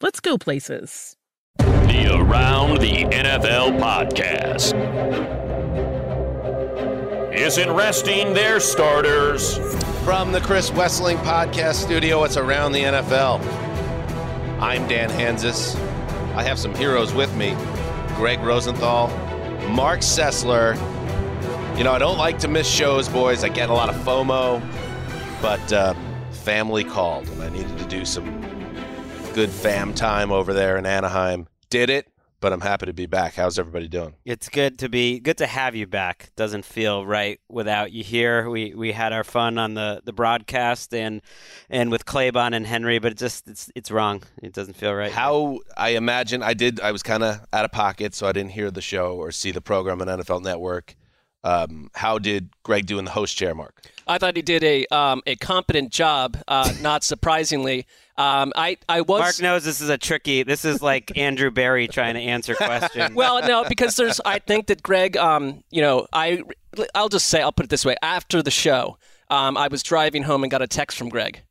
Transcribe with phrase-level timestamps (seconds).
[0.00, 1.16] let's go places.
[1.58, 4.74] The Around the NFL podcast.
[7.34, 9.56] Isn't resting their starters.
[10.04, 13.40] From the Chris Wesseling Podcast Studio, it's Around the NFL.
[14.60, 15.76] I'm Dan Hanzus.
[16.34, 17.56] I have some heroes with me
[18.16, 19.08] Gregg Rosenthal,
[19.68, 20.74] Marc Sessler.
[21.78, 23.44] You know, I don't like to miss shows, boys.
[23.44, 24.60] I get a lot of FOMO,
[25.40, 25.94] but uh,
[26.32, 28.53] family called, and I needed to do some
[29.34, 31.48] good fam time over there in Anaheim.
[31.68, 32.06] Did it,
[32.38, 33.34] but I'm happy to be back.
[33.34, 34.14] How's everybody doing?
[34.24, 36.30] It's good to be good to have you back.
[36.36, 38.48] Doesn't feel right without you here.
[38.48, 41.20] We we had our fun on the, the broadcast and
[41.68, 44.22] and with Claybon and Henry, but it just it's it's wrong.
[44.40, 45.10] It doesn't feel right.
[45.10, 46.78] How I imagine I did.
[46.78, 49.50] I was kind of out of pocket, so I didn't hear the show or see
[49.50, 50.94] the program on NFL Network.
[51.42, 53.82] Um, how did Gregg do in the host chair, Marc?
[54.06, 56.38] I thought he did a um, a competent job.
[56.46, 57.84] Uh, not surprisingly,
[58.16, 59.20] um, I I was.
[59.20, 60.42] Marc knows this is a tricky.
[60.42, 63.14] This is like Andrew Berry trying to answer questions.
[63.14, 64.20] well, no, because there's.
[64.24, 65.16] I think that Gregg.
[65.16, 66.42] Um, you know, I
[66.94, 67.96] I'll just say I'll put it this way.
[68.02, 68.98] After the show,
[69.30, 71.42] um, I was driving home and got a text from Gregg.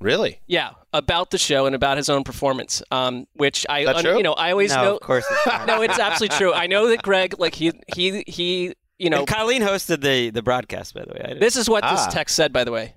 [0.00, 0.40] Really?
[0.46, 2.82] Yeah, about the show and about his own performance.
[2.92, 4.16] Um, which I, That true?
[4.16, 4.94] you know, I always no, know.
[4.94, 5.24] of course.
[5.28, 5.66] It's not.
[5.66, 6.52] No, it's absolutely true.
[6.52, 10.42] I know that Gregg, like he he he, you know, And Colleen hosted the the
[10.42, 11.26] broadcast, by the way.
[11.30, 11.94] I This is what Ah.
[11.96, 12.94] this text said, by the way.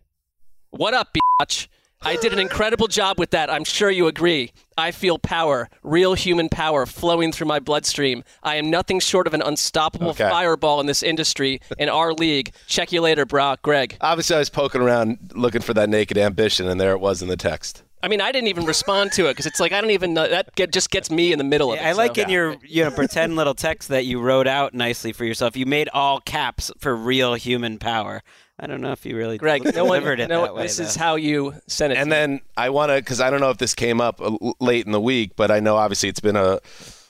[0.70, 1.68] What up, bitch?
[2.04, 3.52] I did an incredible job with that.
[3.52, 4.52] I'm sure you agree.
[4.76, 8.24] I feel power, real human power flowing through my bloodstream.
[8.42, 10.28] I am nothing short of an unstoppable Okay.
[10.28, 12.54] fireball in this industry, in our league.
[12.66, 13.62] Check you later, brah.
[13.62, 13.98] Gregg.
[14.02, 17.28] Obviously, I was poking around looking for that naked ambition, and there it was in
[17.28, 17.84] the text.
[18.04, 20.28] I mean, I didn't even respond to it because it's like I don't even know.
[20.28, 21.84] That get, just gets me in the middle of it.
[21.84, 22.24] I like so.
[22.24, 25.56] in your you know pretend little text that you wrote out nicely for yourself.
[25.56, 28.24] You made all caps for real human power.
[28.64, 29.64] I don't know if you really Gregg.
[29.64, 30.00] No one.
[30.02, 30.62] delivered it no, that way.
[30.62, 31.98] this is how you sent it.
[31.98, 32.20] And to me.
[32.22, 34.92] then I want to, because I don't know if this came up uh, late in
[34.92, 36.60] the week, but I know obviously it's been a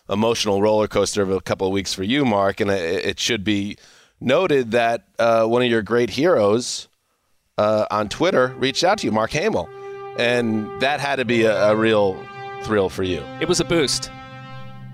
[0.10, 3.44] emotional roller coaster of a couple of weeks for you, Marc, and it, it should
[3.44, 3.78] be
[4.22, 6.88] noted that uh, one of your great heroes
[7.58, 9.68] uh, on Twitter reached out to you, Mark Hamill,
[10.18, 12.18] and that had to be a, a real
[12.64, 14.10] thrill for you, it was a boost.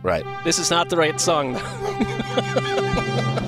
[0.02, 0.26] right?
[0.44, 1.54] This is not the right song.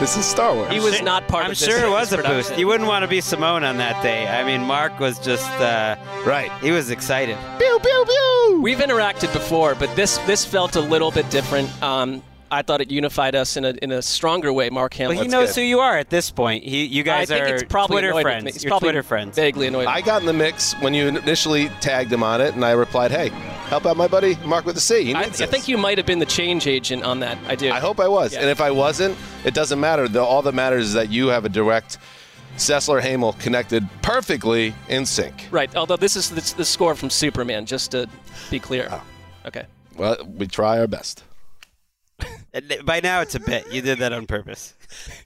[0.00, 0.70] This is Star Wars.
[0.72, 1.62] he was not part of this.
[1.62, 1.80] I'm of this.
[1.80, 2.36] sure it was a production.
[2.50, 2.58] boost.
[2.58, 4.26] You wouldn't want to be Simone on that day.
[4.26, 5.96] I mean, Marc was just uh,
[6.26, 6.50] right.
[6.60, 7.38] he was excited.
[7.58, 8.60] Pew pew pew.
[8.60, 11.70] We've interacted before, but this this felt a little bit different.
[11.82, 12.22] Um,
[12.54, 14.70] I thought it unified us in a in a stronger way.
[14.70, 15.22] Mark Well, Hamill.
[15.24, 16.64] he knows who you are at this point.
[16.64, 18.44] He, you guys I think are it's probably Twitter annoyed with friends.
[18.44, 18.52] me.
[18.52, 19.36] He's You're probably Twitter friends.
[19.36, 19.86] Vaguely annoyed.
[19.86, 23.10] I got in the mix when you initially tagged him on it, and I replied,
[23.10, 23.28] "Hey,
[23.68, 26.06] help out my buddy Marc with the C." He I, I think you might have
[26.06, 27.36] been the change agent on that.
[27.48, 27.70] I do.
[27.70, 28.32] I hope I was.
[28.32, 28.40] Yeah.
[28.40, 30.06] And if I wasn't, it doesn't matter.
[30.08, 31.98] The, all that matters is that you have a direct
[32.56, 35.48] Sessler Hamill connected perfectly in sync.
[35.50, 35.74] Right.
[35.74, 38.08] Although this is the, the score from Superman, just to
[38.50, 38.88] be clear.
[38.90, 39.02] Oh.
[39.46, 39.66] Okay.
[39.96, 41.24] Well, we try our best.
[42.84, 43.72] By now, it's a bit.
[43.72, 44.74] You did that on purpose.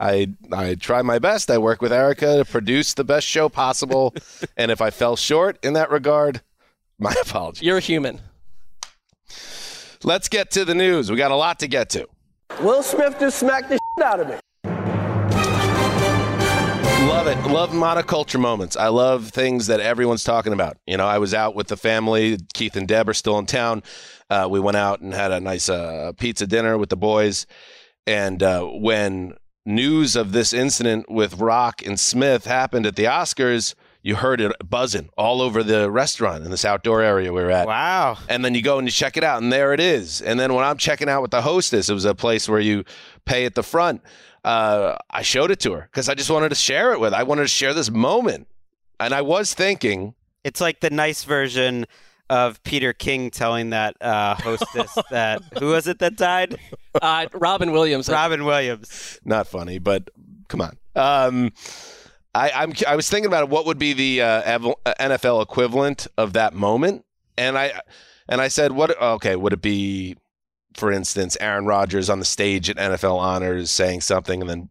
[0.01, 1.51] I I try my best.
[1.51, 4.15] I work with Erica to produce the best show possible.
[4.57, 6.41] and if I fell short in that regard,
[6.99, 7.63] my apologies.
[7.63, 8.21] You're a human.
[10.05, 11.11] Let's get to the news.
[11.11, 12.07] We got a lot to get to.
[12.63, 14.35] Will Smith just smacked the shit out of me.
[17.09, 17.39] Love it.
[17.51, 18.77] Love monoculture moments.
[18.77, 20.77] I love things that everyone's talking about.
[20.87, 22.37] You know, I was out with the family.
[22.53, 23.83] Keith and Deb are still in town.
[24.29, 27.47] Uh, we went out and had a nice uh, pizza dinner with the boys.
[28.07, 29.33] And uh, when
[29.65, 34.53] news of this incident with Rock and Smith happened at the Oscars, you heard it
[34.63, 37.67] buzzing all over the restaurant in this outdoor area we were at.
[37.67, 38.19] Wow.
[38.29, 40.21] And then you go and you check it out, and there it is.
[40.21, 42.85] And then when I'm checking out with the hostess, it was a place where you
[43.25, 44.03] pay at the front.
[44.45, 47.13] Uh, I showed it to her because I just wanted to share it with.
[47.13, 48.49] I wanted to share this moment,
[49.01, 50.15] and I was thinking,
[50.45, 51.87] It's like the nice version
[52.31, 56.59] of Peter King telling that uh, hostess that who was it that died?
[57.01, 58.09] Uh, Robin Williams.
[58.09, 59.19] Robin Williams.
[59.25, 60.11] not funny, but
[60.49, 60.77] come on.
[60.95, 61.53] Um,
[62.35, 64.59] I, I'm I was thinking about what would be the uh,
[65.01, 67.05] NFL equivalent of that moment,
[67.37, 67.81] and I
[68.29, 69.01] and I said, what?
[69.01, 70.17] Okay, would it be,
[70.77, 74.69] for instance, Aaron Rodgers on the stage at NFL honors saying something, and then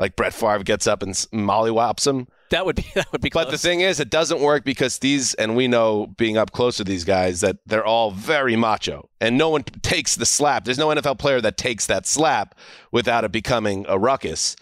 [0.00, 2.26] like Brett Favre gets up and mollywops him?
[2.48, 3.44] That would be that would be close.
[3.44, 6.78] But the thing is, it doesn't work because these, and we know being up close
[6.78, 10.64] to these guys, that they're all very macho, and no one takes the slap.
[10.64, 12.58] There's no NFL player that takes that slap
[12.90, 14.56] without it becoming a ruckus.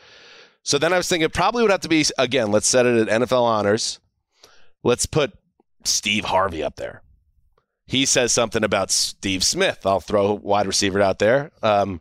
[0.65, 2.51] So then I was thinking, it probably would have to be again.
[2.51, 4.01] Let's set it at NFL honors.
[4.83, 5.33] Let's put
[5.85, 7.03] Steve Harvey up there.
[7.89, 9.85] He says something about Steve Smith.
[9.85, 11.51] I'll throw a wide receiver out there.
[11.63, 12.01] Um,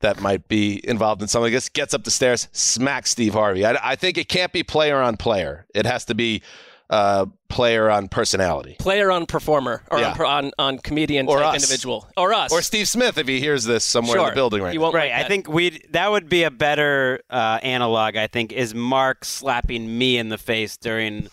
[0.00, 3.64] that might be involved in something like this, gets up the stairs, smacks Steve Harvey.
[3.66, 5.66] I, I think it can't be player on player.
[5.74, 6.42] It has to be
[6.90, 8.76] uh, player on personality.
[8.78, 10.12] player on performer or Yeah.
[10.12, 11.62] on, on on comedian Or type us.
[11.64, 14.70] individual or us Or Steve Smith if he hears this somewhere in the building right
[14.70, 15.10] He won't Right.
[15.10, 18.14] like I think we would that would be a better uh, analog.
[18.16, 21.26] I think is Marc slapping me in the face during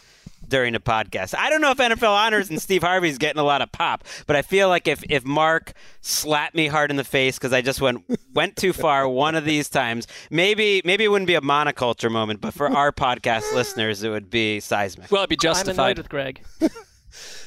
[0.48, 1.36] during a podcast.
[1.38, 4.36] I don't know if NFL honors and Steve Harvey's getting a lot of pop, but
[4.36, 7.82] I feel like if if Marc slapped me hard in the face because I just
[7.82, 8.04] went
[8.34, 12.42] went too far one of these times, maybe maybe it wouldn't be a monoculture moment,
[12.42, 15.12] but for our podcast listeners, it would be seismic.
[15.12, 15.98] well, it'd be justified.
[15.98, 16.42] with Gregg.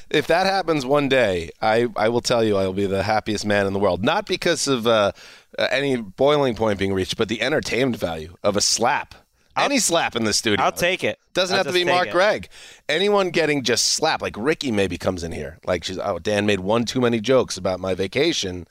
[0.09, 3.67] if that happens one day, I, I will tell you I'll be the happiest man
[3.67, 4.03] in the world.
[4.03, 5.11] Not because of uh,
[5.57, 9.15] uh, any boiling point being reached, but the entertainment value of a slap.
[9.57, 10.63] Any slap in the studio.
[10.63, 11.19] I'll take it.
[11.33, 12.11] Doesn't I'll have to be Marc it.
[12.11, 12.49] Gregg.
[12.87, 15.59] Anyone getting just slapped, like Ricky maybe comes in here.
[15.65, 18.67] Like she's, oh, Dan made one too many jokes about my vacation.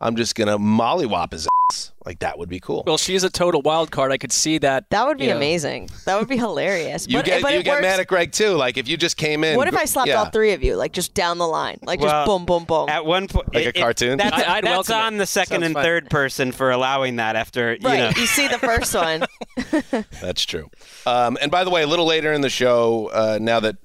[0.00, 1.89] I'm just going to mollywop his ass.
[2.06, 2.82] Like that would be cool.
[2.86, 4.10] Well, she's a total wild card.
[4.10, 4.88] I could see that.
[4.88, 5.36] That would be you know.
[5.36, 5.90] amazing.
[6.06, 7.06] That would be hilarious.
[7.08, 7.82] you but, get, but you get works.
[7.82, 8.52] mad at Gregg too.
[8.52, 9.56] Like if you just came in.
[9.56, 10.16] What if I slapped yeah.
[10.16, 12.88] all three of you, like just down the line, like Well, just boom, boom, boom?
[12.88, 14.16] At one point, Like a cartoon?
[14.16, 15.18] That's, I- I'd that's welcome it.
[15.18, 15.84] the second Sounds and fun.
[15.84, 17.36] third person for allowing that.
[17.36, 17.98] After you right.
[17.98, 19.24] know, You see the first one.
[20.20, 20.70] That's true.
[21.06, 23.76] Um, and by the way, a little later in the show, uh, now that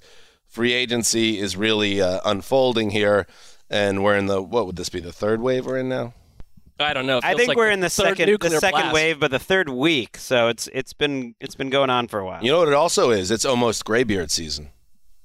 [0.47, 3.27] free agency is really uh, unfolding here,
[3.69, 6.13] and we're in the what would this be the third wave we're in now?
[6.79, 7.19] I don't know.
[7.23, 8.93] I think like we're in the second the nuclear second blast.
[8.93, 10.17] wave, but the third week.
[10.17, 12.43] So it's it's been it's been going on for a while.
[12.43, 13.31] You know what it also is?
[13.31, 14.69] It's almost graybeard season.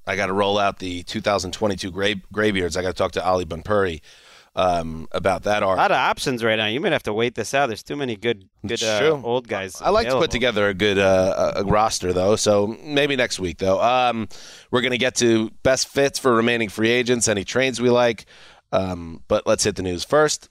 [0.07, 2.75] I got to roll out the 2022 gray graybeards.
[2.75, 4.01] I got to talk to Ali Bhanpuri
[4.55, 6.65] um, about that a lot of options right now.
[6.65, 7.67] You might have to wait this out.
[7.67, 9.81] There's too many good good uh, old guys.
[9.81, 13.39] I like to put together a good uh, a a roster though, so maybe next
[13.39, 13.81] week though.
[13.81, 14.27] Um,
[14.69, 18.25] we're gonna get to best fits for remaining free agents, any trades we like.
[18.73, 20.49] Um, but let's hit the news first.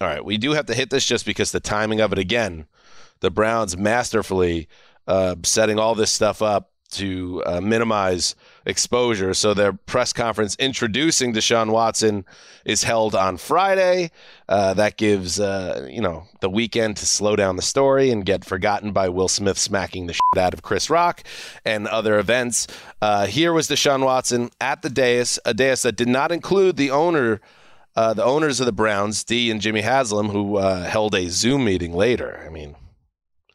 [0.00, 2.66] All right, we do have to hit this just because the timing of it again.
[3.20, 4.66] The Browns masterfully
[5.06, 8.34] uh, setting all this stuff up to uh, minimize
[8.66, 9.34] exposure.
[9.34, 12.24] So their press conference introducing Deshaun Watson
[12.64, 14.10] is held on Friday.
[14.48, 18.44] Uh, that gives uh, you know the weekend to slow down the story and get
[18.44, 21.22] forgotten by Will Smith smacking the shit out of Chris Rock
[21.64, 22.66] and other events.
[23.00, 26.90] Uh, here was Deshaun Watson at the dais, a dais that did not include the
[26.90, 27.40] owner.
[27.96, 31.64] Uh, the owners of the Browns, Dee and Jimmy Haslam, who uh, held a Zoom
[31.64, 32.42] meeting later.
[32.46, 32.76] I mean,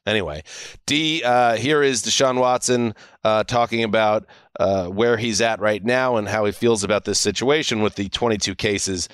[0.05, 0.43] Anyway,
[0.85, 4.27] Dee, uh, here is Deshaun Watson uh, talking about
[4.59, 8.07] uh, where he's at right now and how he feels about this situation with the
[8.09, 9.09] 22 cases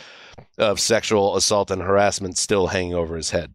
[0.57, 3.53] of sexual assault and harassment still hanging over his head.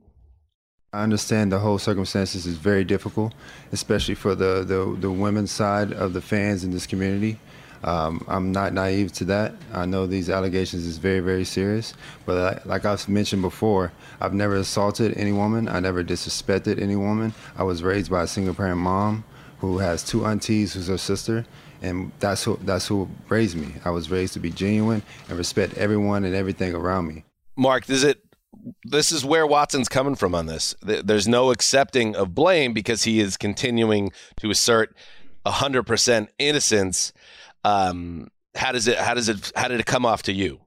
[0.94, 3.35] I understand the whole circumstances is very difficult,
[3.70, 7.38] especially for the, the, the women's side of the fans in this community.
[7.85, 9.54] Um, I'm not naive to that.
[9.73, 11.95] I know these allegations is very, very serious.
[12.25, 15.68] But like, I've mentioned before, I've never assaulted any woman.
[15.68, 17.35] I never disrespected any woman.
[17.56, 19.25] I was raised by a single parent mom
[19.59, 21.45] who has two aunties who's her sister,
[21.83, 23.75] and that's who that's who raised me.
[23.85, 27.25] I was raised to be genuine and respect everyone and everything around me.
[27.56, 28.23] Mark, is it?
[28.85, 30.75] This is where Watson's coming from on this.
[30.83, 34.97] There's no accepting of blame because he is continuing to assert
[35.47, 37.12] 100% innocence.
[37.66, 38.96] Um, how does it?
[38.96, 39.52] How does it?
[39.56, 40.61] How did it come off to you?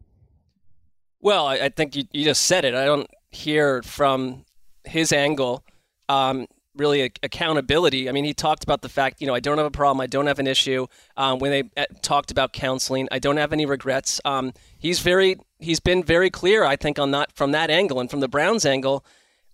[1.21, 2.75] Well, I, I think you, you just said it.
[2.75, 4.45] I don't hear from
[4.83, 5.63] his angle.
[6.07, 8.09] Um, really a- accountability.
[8.09, 10.07] I mean, he talked about the fact, you know, I don't have a problem, I
[10.07, 10.87] don't have an issue.
[11.17, 14.21] Um, when they uh, talked about counseling, I don't have any regrets.
[14.23, 18.09] Um, he's very, he's been very clear, I think, on that from that angle and
[18.09, 19.05] from the Browns angle.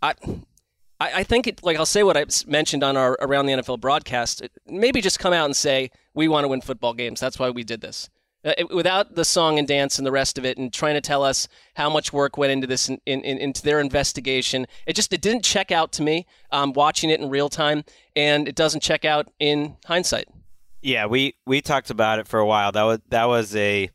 [0.01, 0.13] I,
[1.05, 3.79] I, I think, it, like I'll say what I mentioned on our around the NFL
[3.79, 4.41] broadcast.
[4.67, 7.19] Maybe just come out and say we want to win football games.
[7.19, 8.09] That's why we did this.
[8.43, 11.01] Uh, it- without the song and dance and the rest of it, and trying to
[11.01, 15.11] tell us how much work went into this, in, in, into their investigation, it just
[15.13, 16.25] it didn't check out to me.
[16.51, 17.83] Um, watching it in real time,
[18.15, 20.27] and it doesn't check out in hindsight.
[20.81, 22.71] Yeah, we we talked about it for a while.
[22.71, 23.89] That was that was a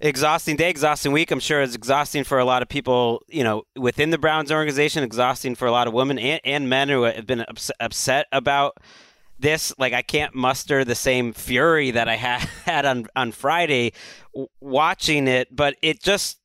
[0.00, 1.30] exhausting day, exhausting week.
[1.30, 5.04] I'm sure it's exhausting for a lot of people, you know, within the Browns organization,
[5.04, 8.78] exhausting for a lot of women and, and men who have been ups- upset about
[9.38, 9.72] this.
[9.78, 13.92] Like, I can't muster the same fury that I ha- had on on Friday
[14.60, 16.38] watching it, but it just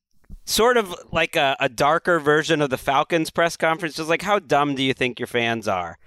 [0.45, 3.95] sort of like a, a darker version of the Falcons press conference.
[3.95, 5.97] Just like, how dumb do you think your fans are?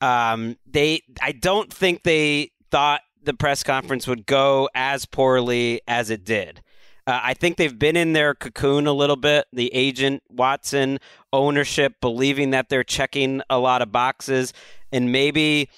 [0.00, 6.10] Um, they, I don't think they thought the press conference would go as poorly as
[6.10, 6.62] it did.
[7.08, 9.46] Uh, I think they've been in their cocoon a little bit.
[9.50, 10.98] The agent, Watson,
[11.32, 14.52] ownership, believing that they're checking a lot of boxes,
[14.92, 15.70] and maybe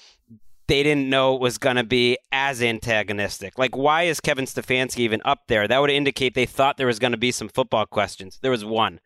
[0.66, 3.56] they didn't know it was going to be as antagonistic.
[3.60, 5.68] Like, why is Kevin Stefanski even up there?
[5.68, 8.40] That would indicate they thought there was going to be some football questions.
[8.42, 8.98] There was one.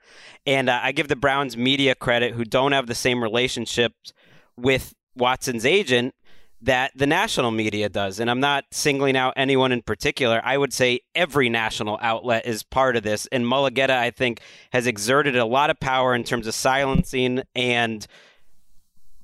[0.46, 4.14] And uh, I give the Browns media credit who don't have the same relationships
[4.56, 6.14] with Watson's agent
[6.64, 8.21] that the national media does.
[8.21, 10.40] And I'm not singling out anyone in particular.
[10.42, 13.26] I would say every national outlet is part of this.
[13.26, 14.40] And Mulugheta, I think,
[14.73, 18.06] has exerted a lot of power in terms of silencing and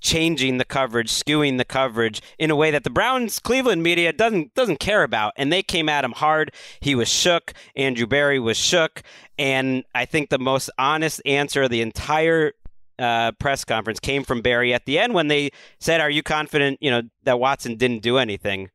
[0.00, 4.54] changing the coverage, skewing the coverage in a way that the Browns Cleveland media doesn't
[4.54, 5.32] doesn't care about.
[5.36, 6.52] And they came at him hard.
[6.80, 7.52] He was shook.
[7.76, 9.02] Andrew Berry was shook.
[9.38, 12.52] And I think the most honest answer of the entire
[13.00, 16.78] uh, press conference came from Berry at the end when they said, "Are you confident?
[16.80, 18.70] You know that Watson didn't do anything."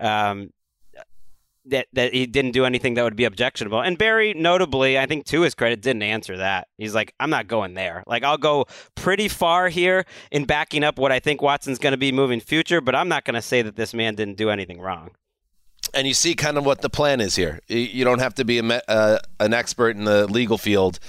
[0.00, 0.50] Um,
[1.68, 3.80] that that he didn't do anything that would be objectionable.
[3.80, 6.68] And Berry, notably, I think to his credit, didn't answer that.
[6.78, 8.04] He's like, I'm not going there.
[8.06, 11.96] Like I'll go pretty far here in backing up what I think Watson's going to
[11.98, 14.80] be moving future, but I'm not going to say that this man didn't do anything
[14.80, 15.10] wrong.
[15.92, 17.58] and you see kind of what the plan is here.
[17.66, 21.00] You- don't have to be a uh, an expert in the legal field.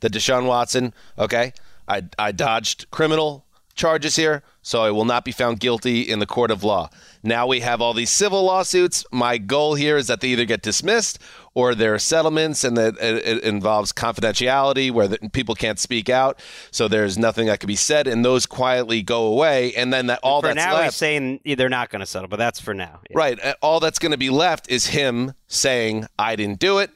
[0.00, 1.52] That Deshaun Watson, okay,
[1.88, 6.26] I, I dodged criminal charges here, so I will not be found guilty in the
[6.26, 6.88] court of law.
[7.22, 9.04] Now we have all these civil lawsuits.
[9.12, 11.18] My goal here is that they either get dismissed
[11.56, 16.38] or there are settlements, and that it, involves confidentiality where the, people can't speak out.
[16.70, 19.72] So there's nothing that can be said, and those quietly go away.
[19.74, 20.84] And then that all for that's now, left.
[20.84, 23.00] he's saying they're not going to settle, but that's for now.
[23.08, 23.16] Yeah.
[23.16, 23.42] Right.
[23.42, 26.90] Uh, All that's going to be left is him saying, "I didn't do it."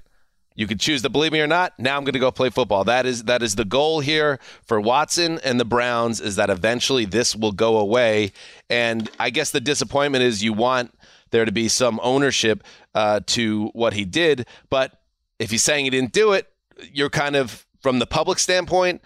[0.56, 1.78] You could choose to believe me or not.
[1.78, 2.84] Now I'm going to go play football.
[2.84, 7.04] That is that is the goal here for Watson and the Browns is that eventually
[7.04, 8.32] this will go away.
[8.68, 10.92] And I guess the disappointment is you want
[11.30, 12.64] there to be some ownership
[12.94, 15.00] uh, to what he did, but
[15.38, 16.48] if he's saying he didn't do it,
[16.92, 19.00] you're kind of from the public standpoint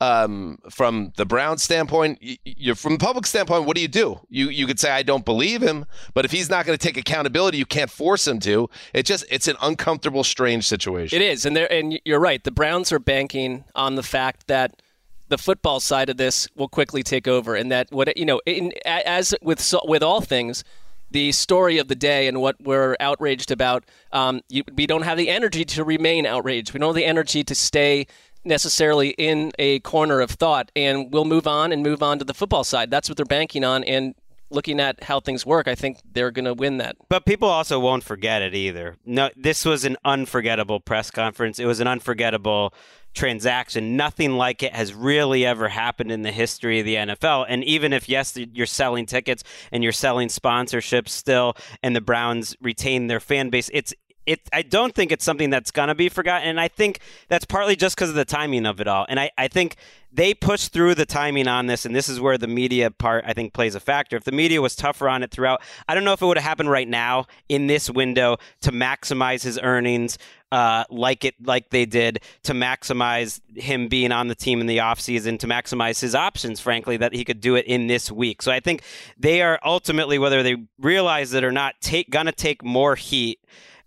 [0.00, 3.66] um, from the Browns standpoint, you're from the public standpoint.
[3.66, 4.20] What do you do?
[4.28, 6.96] You you could say I don't believe him, but if he's not going to take
[6.96, 8.70] accountability, you can't force him to.
[8.94, 11.20] It just it's an uncomfortable, strange situation.
[11.20, 12.42] It is, and there, and you're right.
[12.42, 14.82] The Browns are banking on the fact that
[15.28, 18.72] the football side of this will quickly take over, and that what you know, in,
[18.86, 20.64] as with with all things,
[21.10, 25.18] the story of the day and what we're outraged about, um, you, we don't have
[25.18, 26.72] the energy to remain outraged.
[26.72, 28.06] We don't have the energy to stay
[28.44, 32.34] necessarily in a corner of thought, and we'll move on and move on to the
[32.34, 32.90] football side.
[32.90, 34.14] That's what they're banking on, and
[34.50, 36.96] looking at how things work, I think they're going to win that.
[37.08, 38.96] But people also won't forget it either.
[39.04, 41.58] No, this was an unforgettable press conference.
[41.58, 42.74] It was an unforgettable
[43.14, 43.96] transaction.
[43.96, 47.46] Nothing like it has really ever happened in the history of the NFL.
[47.48, 49.42] And even if yes, you're selling tickets
[49.72, 53.94] and you're selling sponsorships still, and the Browns retain their fan base, it's
[54.30, 56.48] it, I don't think it's something that's to be forgotten.
[56.48, 59.04] And I think that's partly just because of the timing of it all.
[59.08, 59.74] And I, I think
[60.12, 61.84] they pushed through the timing on this.
[61.84, 64.16] And this is where the media part, I think, plays a factor.
[64.16, 66.44] If the media was tougher on it throughout, I don't know if it would have
[66.44, 70.16] happened right now in this window to maximize his earnings.
[70.52, 74.78] Uh, like it, like they did to maximize him being on the team in the
[74.78, 78.42] offseason, to maximize his options, frankly, that he could do it in this week.
[78.42, 78.82] So I think
[79.16, 83.38] they are ultimately, whether they realize it or not, take gonna take more heat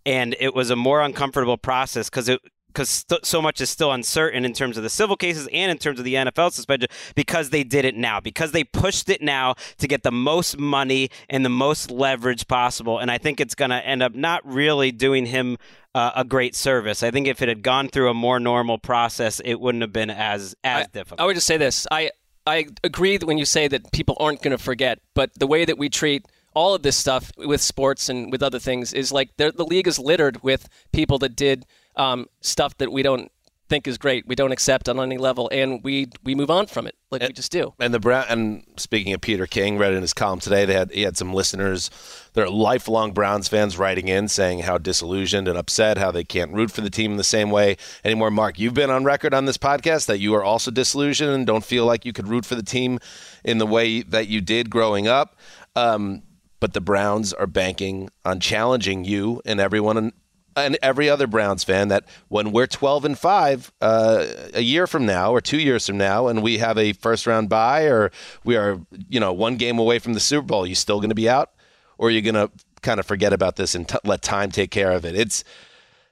[0.05, 3.91] and it was a more uncomfortable process because it because st- so much is still
[3.91, 7.51] uncertain in terms of the civil cases and in terms of the NFL suspension because
[7.51, 11.45] they did it now because they pushed it now to get the most money and
[11.45, 15.27] the most leverage possible and I think it's going to end up not really doing
[15.27, 15.57] him
[15.95, 17.03] uh, a great service.
[17.03, 20.09] I think if it had gone through a more normal process, it wouldn't have been
[20.09, 21.21] as as difficult.
[21.21, 22.09] I would just say this: I
[22.47, 25.65] I agree that when you say that people aren't going to forget, but the way
[25.65, 29.35] that we treat all of this stuff with sports and with other things is like
[29.37, 33.31] the league is littered with people that did um, stuff that we don't
[33.69, 34.27] think is great.
[34.27, 37.29] We don't accept on any level, and we we move on from it like and,
[37.29, 37.73] we just do.
[37.79, 40.91] And the Brown and speaking of Peter King, read in his column today, they had
[40.91, 41.89] he had some listeners
[42.33, 46.53] that are lifelong Browns fans writing in saying how disillusioned and upset, how they can't
[46.53, 48.29] root for the team in the same way anymore.
[48.29, 51.65] Marc, you've been on record on this podcast that you are also disillusioned and don't
[51.65, 52.99] feel like you could root for the team
[53.43, 55.37] in the way that you did growing up.
[55.75, 56.21] Um,
[56.63, 60.13] but the Browns are banking on challenging you and everyone
[60.55, 65.05] and every other Browns fan that when we're 12 and 5 uh, a year from
[65.05, 68.13] now or two years from now and we have a first round bye or
[68.45, 68.79] we are
[69.09, 71.51] you know one game away from the Super Bowl, you still going to be out
[71.97, 72.49] or are you going to
[72.81, 75.17] kind of forget about this and t- let time take care of it?
[75.17, 75.43] It's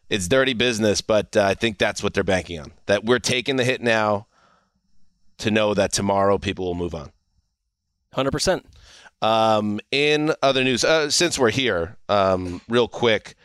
[0.10, 2.74] it's dirty business, but uh, I think that's what they're banking on.
[2.88, 4.28] That we're taking the hit now
[5.38, 7.14] to know that tomorrow people will move on.
[8.16, 8.64] 100%.
[9.22, 13.36] Um, in other news, uh, since we're here, um, real quick,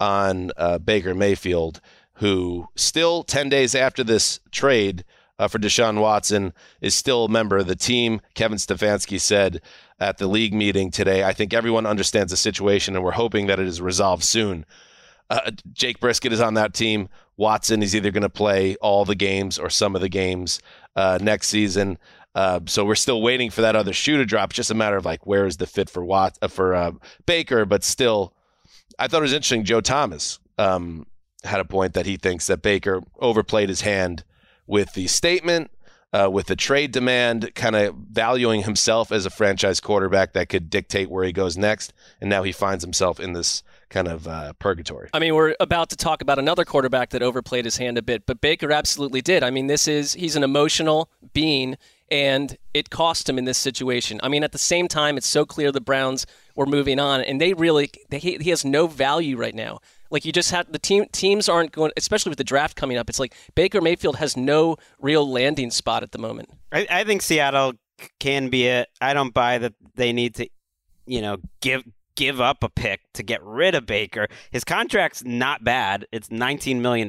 [0.00, 1.80] on uh, Baker Mayfield,
[2.14, 5.04] who still 10 days after this trade
[5.38, 8.20] uh, for Deshaun Watson is still a member of the team.
[8.34, 9.60] Kevin Stefanski said
[10.00, 13.60] at the league meeting today, I think everyone understands the situation and we're hoping that
[13.60, 14.64] it is resolved soon.
[15.30, 17.08] Uh, Jacoby Brissett is on that team.
[17.36, 20.60] Watson is either going to play all the games or some of the games
[20.96, 21.98] uh, next season.
[22.34, 24.50] Uh, so we're still waiting for that other shoe to drop.
[24.50, 26.92] It's just a matter of like where is the fit for Watt uh, for uh,
[27.26, 28.34] Baker, but still
[28.98, 29.64] I thought it was interesting.
[29.64, 31.06] Joe Thomas um,
[31.44, 34.24] had a point that he thinks that Baker overplayed his hand
[34.66, 35.70] with the statement,
[36.12, 40.68] uh, with the trade demand, kind of valuing himself as a franchise quarterback that could
[40.68, 41.92] dictate where he goes next.
[42.20, 45.08] And now he finds himself in this kind of uh, purgatory.
[45.14, 48.26] I mean, we're about to talk about another quarterback that overplayed his hand a bit,
[48.26, 49.42] but Baker absolutely did.
[49.42, 51.76] I mean, this is he's an emotional being
[52.10, 54.20] and it cost him in this situation.
[54.22, 57.40] I mean, at the same time, it's so clear the Browns were moving on, and
[57.40, 59.80] they really they, he has no value right now.
[60.10, 63.08] Like you just have the team teams aren't going, especially with the draft coming up.
[63.08, 66.50] It's like Baker Mayfield has no real landing spot at the moment.
[66.72, 67.74] I, I think Seattle
[68.18, 68.88] can be it.
[69.00, 70.48] I don't buy that they need to,
[71.06, 71.82] you know, give
[72.18, 74.26] give up a pick to get rid of Baker.
[74.50, 76.04] His contract's not bad.
[76.10, 77.08] It's $19 million.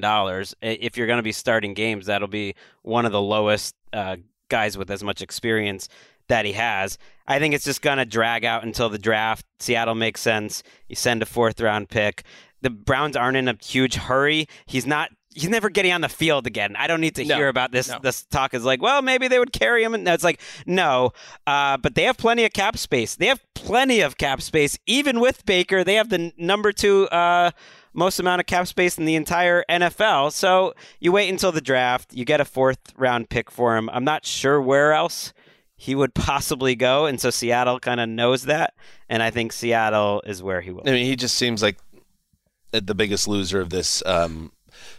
[0.62, 4.18] If you're going to be starting games, that'll be one of the lowest uh,
[4.50, 5.88] guys with as much experience
[6.28, 6.98] that he has.
[7.28, 9.46] I think it's just going to drag out until the draft.
[9.60, 10.64] Seattle makes sense.
[10.88, 12.24] You send a fourth round pick.
[12.62, 14.48] The Browns aren't in a huge hurry.
[14.66, 15.10] He's not.
[15.36, 16.76] He's never getting on the field again.
[16.76, 17.88] I don't need to no, hear about this.
[17.88, 18.00] No.
[18.02, 19.94] This talk is like, well, maybe they would carry him.
[19.94, 21.12] And it's like, no.
[21.46, 23.16] Uh, but they have plenty of cap space.
[23.16, 25.84] They have plenty of cap space, even with Baker.
[25.84, 27.08] They have the number two.
[27.10, 27.52] Uh,
[27.94, 30.32] most amount of cap space in the entire NFL.
[30.32, 33.90] So you wait until the draft, you get a fourth round pick for him.
[33.92, 35.34] I'm not sure where else
[35.76, 38.74] he would possibly go, and so Seattle kind of knows that,
[39.08, 40.84] and I think Seattle is where he will.
[40.86, 41.78] I mean, he just seems like
[42.72, 44.52] the biggest loser of this um,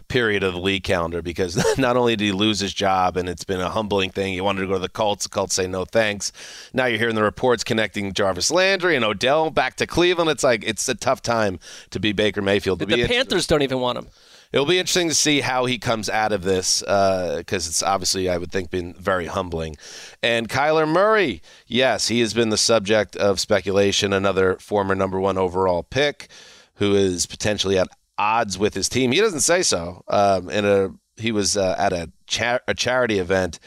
[0.07, 3.43] period of the league calendar because not only did he lose his job and it's
[3.43, 5.23] been a humbling thing, he wanted to go to the Colts.
[5.23, 6.31] The Colts say no thanks.
[6.73, 10.29] Now you're hearing the reports connecting Jarvis Landry and Odell back to Cleveland.
[10.29, 11.59] It's like it's a tough time
[11.91, 12.79] to be Baker Mayfield.
[12.79, 14.07] The, the Panthers don't even want him.
[14.51, 18.29] It'll be interesting to see how he comes out of this because uh, it's obviously,
[18.29, 19.77] I would think, been very humbling.
[20.21, 25.37] And Kyler Murray, yes, he has been the subject of speculation, another former number one
[25.37, 26.27] overall pick
[26.75, 29.11] who is potentially at odds with his team.
[29.11, 30.03] He doesn't say so.
[30.07, 33.59] Um, in a he was uh, at a, char- a charity event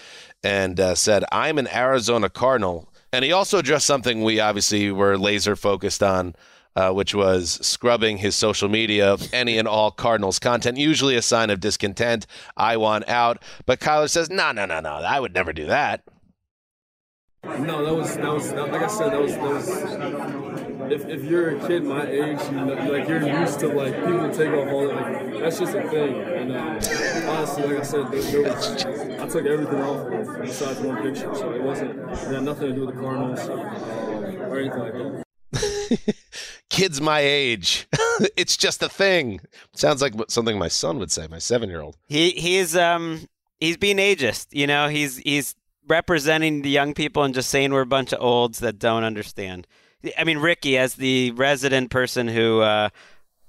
[0.42, 5.16] and uh, said, "I'm an Arizona Cardinal." And he also addressed something we obviously were
[5.16, 6.34] laser focused on,
[6.74, 11.22] uh, which was scrubbing his social media of any and all Cardinals content, usually a
[11.22, 12.26] sign of discontent.
[12.56, 13.42] I want out.
[13.66, 14.94] But Kyler says, "No, no, no, no.
[14.94, 16.02] I would never do that."
[17.44, 20.53] No, that was that was that, like I said, that was that was.
[20.94, 24.30] If, if you're a kid my age, you know, like you're used to like people
[24.30, 26.22] take off all like that's just a thing.
[26.22, 31.02] And uh, honestly, like I said, there, there was, I took everything off besides one
[31.02, 34.78] picture, so it wasn't it had nothing to do with the Cardinals um, or anything
[34.78, 36.14] like that.
[36.70, 37.88] Kids my age,
[38.36, 39.40] it's just a thing.
[39.74, 41.96] Sounds like something my son would say, my seven year old.
[42.06, 43.26] He he's um
[43.58, 44.46] he's being ageist.
[44.52, 45.56] You know, he's he's
[45.88, 49.66] representing the young people and just saying we're a bunch of olds that don't understand.
[50.18, 52.88] I mean, Ricky, as the resident person who uh,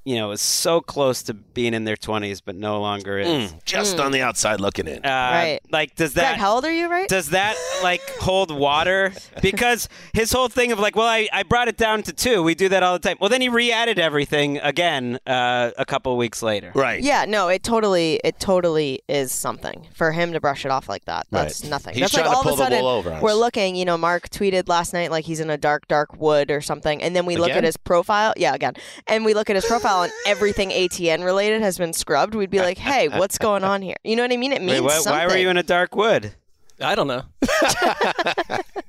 [0.05, 3.51] you know is so close to being in their 20s, but no longer is.
[3.51, 4.97] Mm, just on the outside looking in.
[5.05, 5.59] Uh, Right.
[5.71, 7.09] Like, does Gregg, that how old are you, right?
[7.09, 9.11] does that like hold water?
[9.41, 12.41] Because his whole thing of like, well, I, I brought it down to two.
[12.41, 13.17] We do that all the time.
[13.19, 16.71] Well, then he re-added everything again uh, a couple weeks later.
[16.73, 17.01] Right.
[17.03, 21.05] Yeah, no, it totally, it totally is something for him to brush it off like
[21.05, 21.27] that.
[21.31, 21.69] That's Right.
[21.69, 21.93] nothing.
[21.93, 23.21] He's That's like trying to all pull of a the sudden wool over us.
[23.21, 23.75] we're looking.
[23.75, 27.01] You know, Marc tweeted last night like he's in a dark, dark wood or something,
[27.03, 27.57] and then we look Again?
[27.59, 28.33] at his profile.
[28.37, 28.73] Yeah, again,
[29.07, 32.35] and we look at his profile, and everything ATN related has been scrubbed.
[32.35, 33.97] We'd be like, hey, what's going on here?
[34.03, 34.53] You know what I mean?
[34.53, 35.13] It means Wait, what, something.
[35.13, 36.33] why were you in a dark wood?
[36.81, 37.23] I don't know.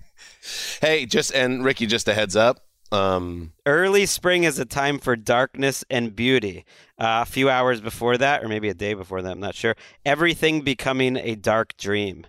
[0.80, 2.60] Hey, just and Ricky, just a heads up.
[2.92, 6.64] Um, Early spring is a time for darkness and beauty.
[6.98, 9.74] Uh, a few hours before that, or maybe a day before that, I'm not sure.
[10.04, 12.26] Everything becoming a dark dream.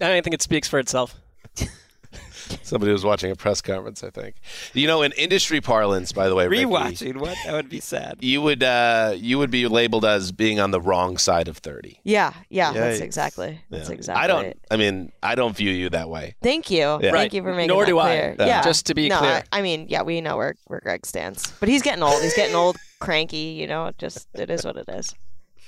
[0.00, 1.14] I think it speaks for itself.
[2.62, 4.36] somebody was watching a press conference, I think.
[4.72, 7.36] You know, in industry parlance, by the way, Ricky, Rewatching what?
[7.44, 8.18] That would be sad.
[8.20, 12.00] you would uh, you would be labeled as being on the wrong side of thirty.
[12.04, 13.02] Yeah, yeah, that's Yikes.
[13.02, 13.60] exactly.
[13.70, 13.94] That's Yeah.
[13.94, 14.24] exactly.
[14.24, 14.44] I don't.
[14.46, 14.58] it.
[14.70, 16.34] I mean, I don't view you that way.
[16.42, 16.78] Thank you.
[16.78, 16.98] Yeah.
[16.98, 17.32] Thank Right.
[17.34, 18.04] you for making Nor that do I.
[18.06, 18.36] clear.
[18.38, 18.46] Yeah.
[18.46, 18.62] Yeah.
[18.62, 19.42] Just to be no, clear.
[19.52, 22.22] I, I mean, yeah, we know where where Gregg stands, but he's getting old.
[22.22, 23.56] He's getting old, cranky.
[23.60, 25.14] You know, it just it is what it is.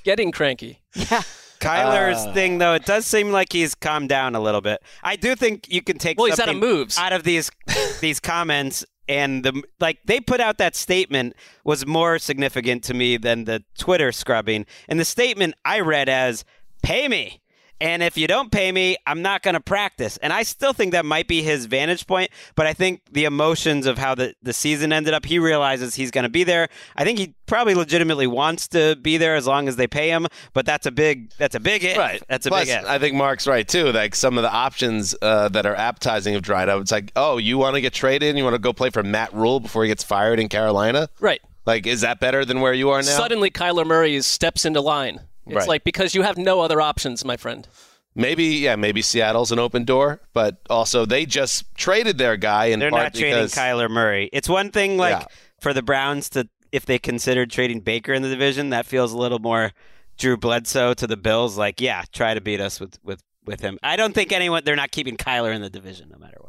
[0.04, 0.80] Getting cranky.
[0.94, 1.22] Yeah.
[1.60, 4.80] Kyler's Uh, thing, though, it does seem like he's calmed down a little bit.
[5.02, 6.98] I do think you can take Well, he's out of something moves.
[6.98, 7.50] out of these
[8.00, 13.16] these comments, and the like they put out that statement was more significant to me
[13.16, 14.66] than the Twitter scrubbing.
[14.88, 16.44] And the statement I read as
[16.82, 17.40] "Pay me."
[17.80, 20.16] And if you don't pay me, I'm not going to practice.
[20.16, 22.30] And I still think that might be his vantage point.
[22.56, 26.10] But I think the emotions of how the, the season ended up, he realizes he's
[26.10, 26.68] going to be there.
[26.96, 30.26] I think he probably legitimately wants to be there as long as they pay him.
[30.54, 31.96] But that's a big that's a big if.
[31.96, 32.22] Right.
[32.28, 32.84] That's a Plus, big if.
[32.84, 33.92] I think Marc's right too.
[33.92, 36.80] Like some of the options uh, that are appetizing have dried up.
[36.80, 38.30] It's like, oh, you want to get traded?
[38.30, 41.08] and You want to go play for Matt Rhule before he gets fired in Carolina?
[41.20, 41.40] Right.
[41.64, 43.02] Like, is that better than where you are now?
[43.02, 45.20] Suddenly, Kyler Murray steps into line.
[45.48, 45.68] It's Right.
[45.68, 47.66] like because you have no other options, my friend.
[48.14, 52.80] Maybe, yeah, maybe Seattle's an open door, but also they just traded their guy in
[52.80, 54.28] They're part not trading because Kyler Murray.
[54.32, 55.26] It's one thing like Yeah.
[55.60, 59.16] for the Browns to if they considered trading Baker in the division, that feels a
[59.16, 59.72] little more
[60.18, 61.56] Drew Bledsoe to the Bills.
[61.56, 63.78] Like, yeah, try to beat us with with with him.
[63.82, 66.47] I don't think anyone they're not keeping Kyler in the division no matter what.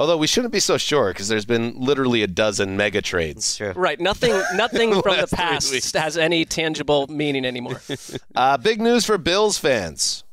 [0.00, 3.60] Although we shouldn't be so sure because there's been literally a dozen mega trades.
[3.76, 4.00] Right.
[4.00, 4.30] Nothing.
[4.54, 7.82] Nothing from the past has any tangible meaning anymore.
[8.34, 10.24] Uh, big news for Bills fans.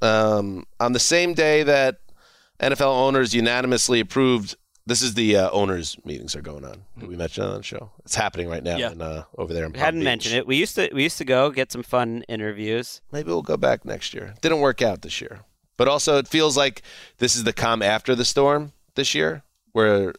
[0.00, 1.98] Um, on the same day that
[2.60, 4.54] NFL owners unanimously approved,
[4.86, 6.84] this is the uh, owners' meetings are going on.
[6.98, 7.90] Did we mention that on the show?
[8.04, 8.92] It's happening right now Yeah.
[8.92, 10.04] in, uh, over there in We Palm hadn't Beach.
[10.04, 10.46] mentioned it.
[10.46, 13.00] We used to we used to go get some fun interviews.
[13.10, 14.34] Maybe we'll go back next year.
[14.42, 15.40] Didn't work out this year.
[15.76, 16.82] But also, it feels like
[17.18, 20.12] this is the calm after the storm this year, where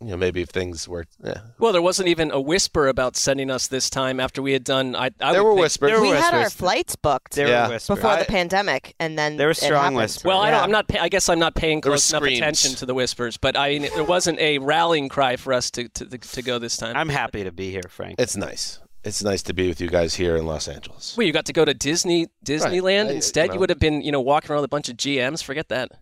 [0.00, 1.40] you know maybe if things were Yeah.
[1.58, 4.94] well, there wasn't even a whisper about sending us this time after we had done.
[4.94, 5.90] I, I There were think- whispers.
[5.90, 7.68] There were we had our flights booked There Yeah.
[7.68, 9.96] were before I- the pandemic, and then There were strong happened.
[9.96, 10.24] whispers.
[10.24, 10.86] Well, i don't i'm not.
[10.88, 12.38] Pay, I guess I'm not paying There close enough screams.
[12.40, 15.88] attention to the whispers, but I mean, there wasn't a rallying cry for us to
[15.88, 16.94] to, to go this time.
[16.96, 18.16] I'm happy to be here, Frank.
[18.18, 18.80] It's nice.
[19.02, 21.14] It's nice to be with you guys here in Los Angeles.
[21.16, 23.46] Well, you got to go to Disney Disneyland I- instead.
[23.48, 25.42] you You, would have been, you know, walking around with a bunch of GMs.
[25.44, 25.92] Forget that.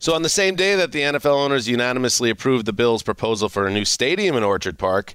[0.00, 3.66] So, on the same day that the NFL owners unanimously approved the Bills' proposal for
[3.66, 5.14] a new stadium in Orchard Park,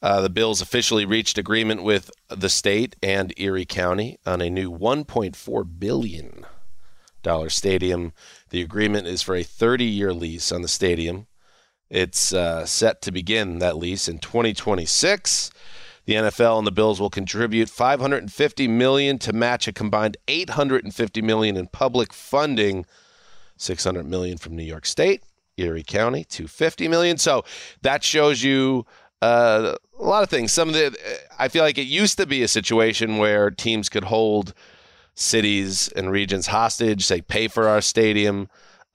[0.00, 4.70] uh, the Bills officially reached agreement with the state and Erie County on a new
[4.70, 6.46] $1.4 billion
[7.48, 8.12] stadium.
[8.50, 11.26] The agreement is for a 30 year lease on the stadium.
[11.90, 15.50] It's uh, set to begin that lease in 2026.
[16.04, 21.56] The NFL and the Bills will contribute 550 million to match a combined 850 million
[21.56, 22.86] in public funding.
[23.58, 25.22] 600 million from New York State,
[25.56, 27.18] Erie County, 250 million.
[27.18, 27.44] So
[27.82, 28.86] that shows you
[29.20, 30.52] uh, a lot of things.
[30.52, 30.96] Some of the,
[31.38, 34.54] I feel like it used to be a situation where teams could hold
[35.14, 38.48] cities and regions hostage, say pay for our stadium.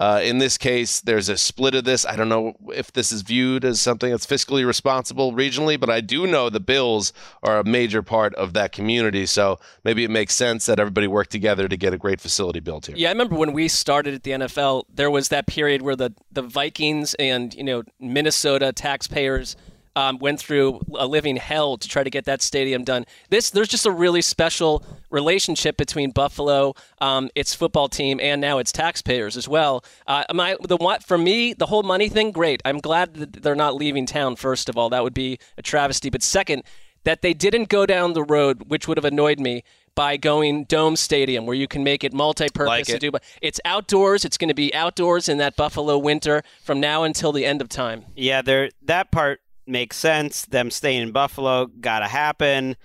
[0.04, 2.06] Uh, in this case, there's a split of this.
[2.06, 6.02] I don't know if this is viewed as something that's fiscally responsible regionally, but I
[6.02, 9.26] do know the Bills are a major part of that community.
[9.26, 12.88] So maybe it makes sense that everybody work together to get a great facility built
[12.88, 12.98] here.
[12.98, 16.14] Yeah, I remember when we started at the NFL, there was that period where the,
[16.34, 19.56] the Vikings and you know Minnesota taxpayers
[19.96, 23.06] um, went through a living hell to try to get that stadium done.
[23.30, 28.58] This there's just a really special relationship between Buffalo, um, its football team, and now
[28.58, 29.86] its taxpayers as well.
[30.08, 32.62] Uh, my the what for me the whole money thing, great.
[32.66, 34.36] I'm glad that they're not leaving town.
[34.36, 36.10] First of all, that would be a travesty.
[36.10, 36.64] But second,
[37.06, 39.64] that they didn't go down the road, which would have annoyed me,
[39.96, 43.00] by going dome stadium where you can make it multi-purpose Like it.
[43.00, 43.12] do.
[43.12, 44.26] But it's outdoors.
[44.26, 47.70] It's going to be outdoors in that Buffalo winter from now until the end of
[47.70, 48.06] time.
[48.16, 50.46] Yeah, there that part makes sense.
[50.46, 52.76] Them staying in Buffalo gotta happen.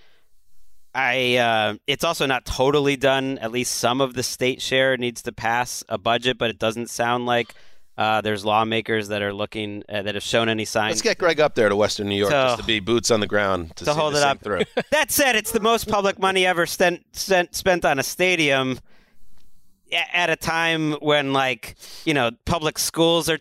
[0.99, 3.37] I uh, it's also not totally done.
[3.39, 6.89] At least some of the state share needs to pass a budget, but it doesn't
[6.89, 7.53] sound like
[7.97, 10.91] uh, there's lawmakers that are looking uh, that have shown any signs.
[10.91, 13.19] Let's get Gregg up there to Western New York So- just to be boots on
[13.19, 14.41] the ground to, to see hold this it up.
[14.41, 14.61] through.
[14.91, 18.79] that said, it's the most public money ever spent spent, spent on a stadium
[20.13, 23.39] at a time when, like, you know, public schools are,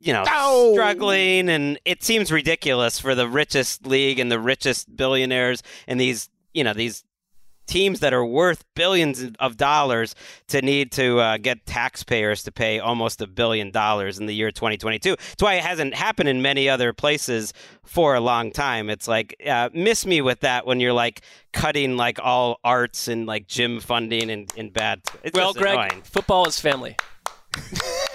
[0.00, 0.72] you know, Oh!
[0.72, 6.28] struggling, and it seems ridiculous for the richest league and the richest billionaires and these,
[6.54, 7.04] you know, these
[7.70, 10.14] teams that are worth billions of dollars
[10.48, 14.50] to need to uh, get taxpayers to pay almost a billion dollars in the year
[14.50, 15.10] 2022.
[15.10, 17.52] That's why it hasn't happened in many other places
[17.84, 18.90] for a long time.
[18.90, 23.24] It's like uh, miss me with that when you're like cutting like all arts and
[23.26, 25.02] like gym funding and, and bad.
[25.22, 26.02] It's well, Gregg, annoying.
[26.02, 26.96] football is family.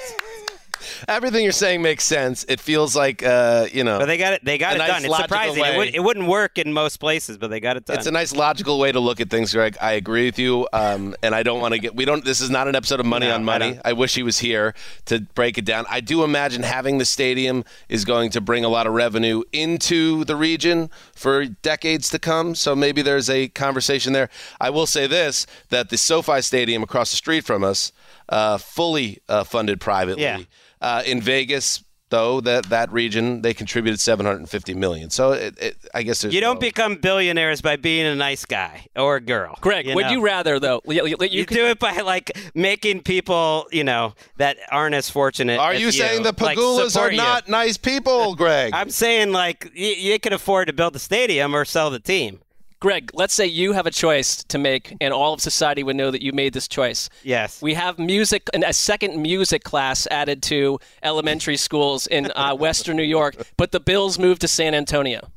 [1.07, 2.45] Everything you're saying makes sense.
[2.47, 4.45] It feels like, uh, you know, But they got it.
[4.45, 5.05] They got it nice done.
[5.05, 5.63] It's surprising.
[5.63, 7.97] It, would, it wouldn't work in most places, but they got it done.
[7.97, 9.77] It's a nice logical way to look at things, Gregg.
[9.81, 11.95] I agree with you, um, and I don't want to get.
[11.95, 12.23] We don't.
[12.23, 13.73] This is not an episode of Money No, on Money.
[13.73, 13.81] don't.
[13.85, 14.73] I, wish he was here
[15.05, 15.85] to break it down.
[15.89, 20.25] I do imagine having the stadium is going to bring a lot of revenue into
[20.25, 22.55] the region for decades to come.
[22.55, 24.29] So maybe there's a conversation there.
[24.59, 27.91] I will say this: that the SoFi Stadium across the street from us,
[28.29, 30.23] uh, fully uh, funded privately.
[30.23, 30.41] Yeah.
[30.85, 35.09] Uh, in Vegas, though, that that region they contributed 750 million.
[35.09, 38.45] So it, it, I guess there's you don't no- become billionaires by being a nice
[38.45, 39.57] guy or a girl.
[39.61, 40.11] Gregg, would know?
[40.11, 40.81] you rather though?
[40.85, 44.93] You, you- you You, could- do it by like making people, you know, that aren't
[44.93, 45.57] as fortunate.
[45.59, 47.17] Are as you saying the like, Pegulas are support you.
[47.17, 48.71] not nice people, Gregg?
[48.75, 52.41] I'm saying like you, you can afford to build the stadium or sell the team.
[52.85, 56.11] Gregg, let's say you have a choice to make, and all of society would know
[56.11, 57.09] that you made this choice.
[57.23, 57.59] Yes.
[57.59, 62.95] We have music, and a second music class added to elementary schools in uh, Western
[62.95, 65.31] New York, but the Bills moved to San Antonio.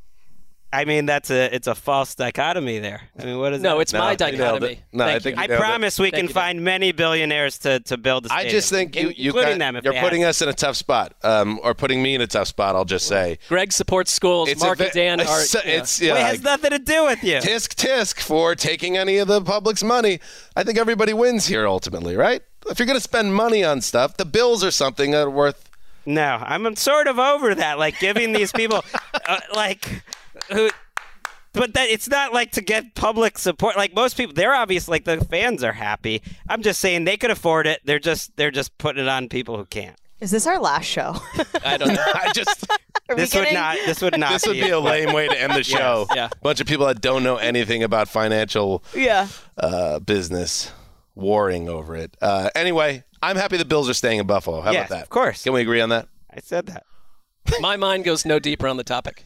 [0.70, 3.00] I mean, that's a it's a false dichotomy there.
[3.18, 3.62] I mean, what is it?
[3.62, 3.81] No, that?
[3.83, 4.72] it's my dichotomy.
[4.72, 4.78] it.
[4.92, 5.42] No, I think you.
[5.42, 5.62] I nailed it.
[5.62, 8.50] promise we Thank can you, find many billionaires to, to build a I stadium.
[8.52, 9.76] just think you, you including got- them.
[9.76, 10.28] If you're putting had.
[10.28, 12.76] us in a tough spot, um, or putting me in a tough spot.
[12.76, 14.50] I'll just say Gregg supports schools.
[14.50, 15.40] it's Marc a, and Dan are.
[15.40, 15.61] it's, yeah.
[15.64, 17.37] it's yeah, Well, it has nothing to do with you.
[17.38, 20.20] tisk tisk for taking any of the public's money.
[20.54, 22.42] I think everybody wins here ultimately, right?
[22.68, 25.64] If you're going to spend money on stuff, the bills are something that are worth.
[26.04, 27.78] No, I'm sort of over that.
[27.78, 28.85] Like giving these people,
[29.26, 30.02] uh, like,
[30.50, 30.70] who.
[31.54, 33.76] But that it's not like to get public support.
[33.76, 34.87] Like most people, they're obvious.
[34.87, 36.22] Like the fans are happy.
[36.48, 37.80] I'm just saying they could afford it.
[37.84, 39.96] They're just they're just putting it on people who can't.
[40.20, 41.16] Is this our last show?
[41.64, 42.04] I don't know.
[42.14, 42.66] I just
[43.16, 43.76] This would not.
[43.87, 44.32] This would not.
[44.32, 46.06] this would be a lame way to end the show.
[46.14, 46.28] yeah.
[46.42, 49.28] bunch of people that don't know anything about financial Yeah.
[49.56, 50.70] uh, business
[51.14, 52.14] warring over it.
[52.20, 54.61] Uh, anyway, I'm happy the Bills are staying in Buffalo.
[54.61, 55.02] How Yes, about that?
[55.04, 55.42] of course.
[55.44, 56.08] Can we agree on that?
[56.30, 56.84] I said that.
[57.61, 59.24] My mind goes no deeper on the topic.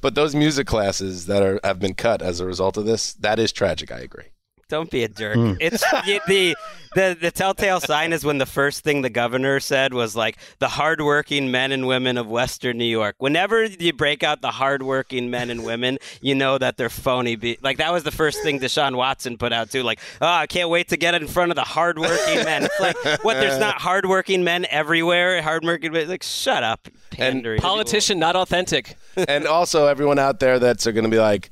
[0.00, 3.38] But those music classes that are have been cut as a result of this, that
[3.38, 3.90] is tragic.
[3.92, 4.26] I agree.
[4.68, 5.36] Don't be a jerk.
[5.36, 5.52] Hmm.
[5.60, 6.56] It's the, the
[6.96, 10.66] the the telltale sign is when the first thing the governor said was like the
[10.66, 13.14] hardworking men and women of Western New York.
[13.18, 17.36] Whenever you break out the hardworking men and women, you know that they're phony.
[17.36, 19.84] Be- like that was the first thing Deshaun Watson put out too.
[19.84, 22.64] Like, oh, I can't wait to get in front of the hardworking men.
[22.64, 23.34] It's like what?
[23.34, 25.40] There's not hardworking men everywhere.
[25.42, 26.08] Hardworking men.
[26.08, 27.60] Like, shut up, pandering.
[27.60, 28.96] Politician, not authentic.
[29.28, 31.50] and also everyone out there that's are going to be like,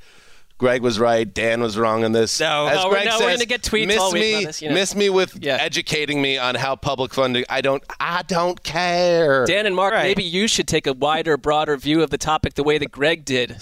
[0.64, 2.40] Gregg was right, Dan was wrong on this.
[2.40, 2.66] No.
[2.68, 4.62] As No, we're- Gregg no, we're gonna get tweets miss all week me, on this,
[4.62, 4.74] you know.
[4.74, 5.58] miss me with Yeah.
[5.60, 7.44] educating me on how public funding.
[7.50, 9.44] I don't, I don't care.
[9.44, 10.04] Dan and Marc, Right.
[10.04, 13.26] maybe you should take a wider, broader view of the topic the way that Gregg
[13.26, 13.58] did.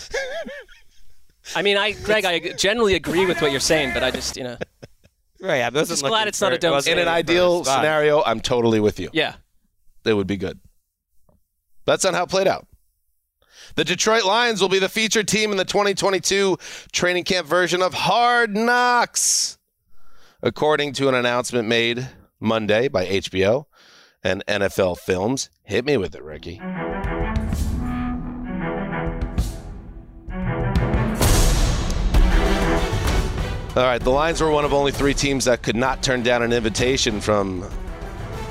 [1.57, 4.45] I mean, I, Gregg, I generally agree with what you're saying, but I just, you
[4.45, 4.57] know,
[5.41, 5.61] Right.
[5.62, 7.65] I wasn't Just glad it's not a dumb wasn't In an looking for a ideal
[7.65, 9.11] scenario, I'm totally with you.
[9.12, 9.35] yeah.
[10.05, 10.61] It would be good.
[11.85, 12.69] That's not how it played out.
[13.75, 16.59] The Detroit Lions will be the featured team in the 2022
[16.93, 19.57] training camp version of Hard Knocks,
[20.43, 22.07] according to an announcement made
[22.39, 23.65] Monday by HBO
[24.23, 25.49] and NFL Films.
[25.63, 26.61] Hit me with it, Ricky.
[33.75, 36.43] All right, the Lions were one of only three teams that could not turn down
[36.43, 37.67] an invitation from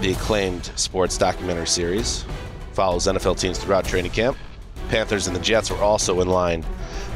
[0.01, 2.25] the acclaimed sports documentary series.
[2.73, 4.35] Follows NFL teams throughout training camp.
[4.91, 6.65] Panthers and the Jets were also in line.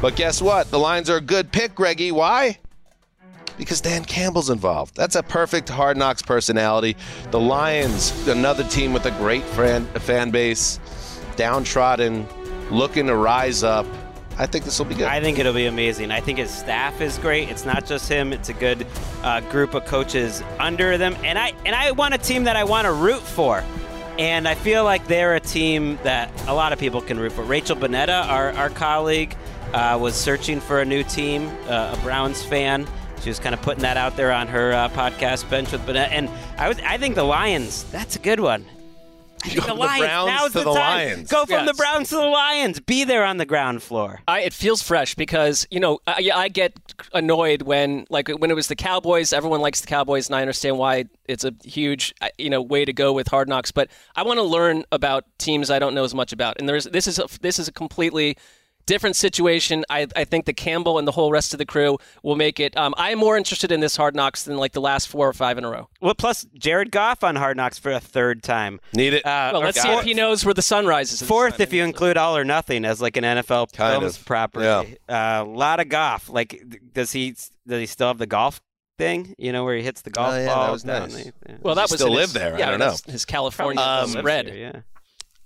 [0.01, 0.71] But guess what?
[0.71, 2.09] The Lions are a good pick, Greggy.
[2.13, 2.57] Why?
[3.57, 4.95] Because Dan Campbell's involved.
[4.95, 6.95] That's a perfect hard knocks personality.
[7.31, 10.79] The Lions, another team with a great fan, fan base,
[11.35, 12.25] downtrodden,
[12.71, 13.85] looking to rise up.
[14.37, 15.07] I think this will be good.
[15.07, 16.11] I think it'll be amazing.
[16.11, 17.49] I think his staff is great.
[17.49, 18.87] It's not just him; it's a good
[19.21, 22.63] uh, group of coaches under them, and I and I want a team that I
[22.63, 23.63] want to root for.
[24.17, 27.43] And I feel like they're a team that a lot of people can root for.
[27.43, 29.35] Rachel Bonnetta, our, our colleague,
[29.73, 32.87] uh, was searching for a new team, uh, a Browns fan.
[33.21, 36.09] She was kind of putting that out there on her uh, podcast bench with Bonnetta.
[36.11, 38.65] And I, was, I think the Lions, that's a good one.
[39.45, 41.07] I think the, The Lions, Browns now's to the, the time.
[41.07, 41.31] Lions.
[41.31, 42.79] Go from the Browns to the Lions.
[42.79, 44.21] Be there on the ground floor.
[44.27, 46.73] I, it feels fresh because you know I, I get
[47.13, 49.33] annoyed when like when it was the Cowboys.
[49.33, 52.85] Everyone likes the Cowboys, and I understand why it's a huge uh, you know way
[52.85, 53.71] to go with Hard Knocks.
[53.71, 56.85] But I want to learn about teams I don't know as much about, and there's
[56.85, 58.37] this is a, this is a completely
[58.85, 59.83] different situation.
[59.89, 62.75] I, I think that Campbell and the whole rest of the crew will make it.
[62.77, 65.57] Um, I'm more interested in this Hard Knocks than like the last four or five
[65.57, 65.89] in a row.
[66.01, 68.79] Well, plus Jared Goff on Hard Knocks for a third time.
[68.93, 69.25] Need it.
[69.25, 71.21] Uh, Well, let's or see if he knows where the sun rises.
[71.21, 74.97] Fourth, if you include All or Nothing as like an NFL Kind films of, property.
[75.09, 75.41] yeah.
[75.41, 76.29] A lot of golf.
[76.29, 76.61] Like,
[76.93, 77.31] does he
[77.67, 78.61] does he still have the golf
[78.97, 79.33] thing?
[79.37, 81.13] You know, where he hits the golf Oh, yeah, ball that was down nice.
[81.25, 81.55] the- yeah.
[81.61, 82.55] well, that he was still live his- there?
[82.55, 82.85] I Yeah, don't know.
[82.91, 84.45] that's His California Probably still red.
[84.47, 84.81] here, yeah.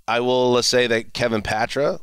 [0.08, 2.00] I will uh, say that Kevin Patra,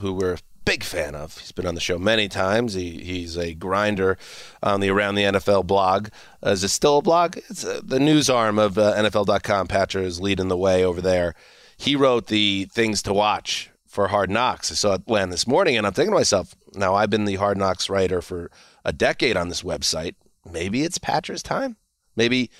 [0.00, 2.74] who we're a big fan of, he's been on the show many times.
[2.74, 4.16] He, he's a grinder
[4.62, 6.08] on the Around the NFL blog.
[6.44, 7.36] Uh, is it still a blog?
[7.48, 9.68] It's uh, the news arm of uh, NFL.com.
[9.68, 11.34] Patra is leading the way over there.
[11.76, 14.70] He wrote the things to watch for Hard Knocks.
[14.70, 17.36] I saw it land this morning, and I'm thinking to myself, now I've been the
[17.36, 18.50] Hard Knocks writer for
[18.84, 20.14] a decade on this website.
[20.50, 21.76] Maybe it's Patra's time.
[22.16, 22.50] Maybe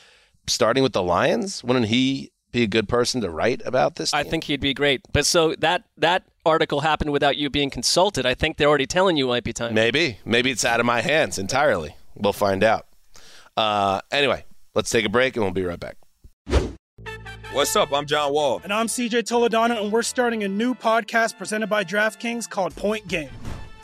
[0.47, 1.63] starting with the Lions.
[1.65, 4.13] Wouldn't he be a good person to write about this?
[4.13, 5.03] I think he'd be great.
[5.13, 8.27] But so that that article happened without you being consulted.
[8.27, 9.75] I think they're already telling you it might be time.
[9.75, 10.19] Maybe.
[10.25, 11.97] Maybe it's out of my hands entirely.
[12.15, 12.87] We'll find out.
[13.57, 15.97] Uh, anyway, let's take a break and we'll be right back.
[17.53, 17.93] What's up?
[17.93, 18.61] I'm John Wall.
[18.65, 23.07] And I'm CJ Toledano, and we're starting a new podcast presented by DraftKings called Point
[23.09, 23.29] Game.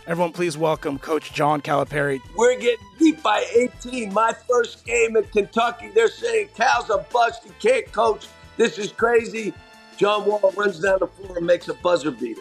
[0.07, 2.18] Everyone, please welcome Coach John Calipari.
[2.35, 4.11] We're getting beat by 18.
[4.11, 7.44] My first game in Kentucky, they're saying Cal's a bust.
[7.44, 8.27] He can't coach.
[8.57, 9.53] This is crazy.
[9.99, 12.40] John Wall runs down the floor and makes a buzzer beater.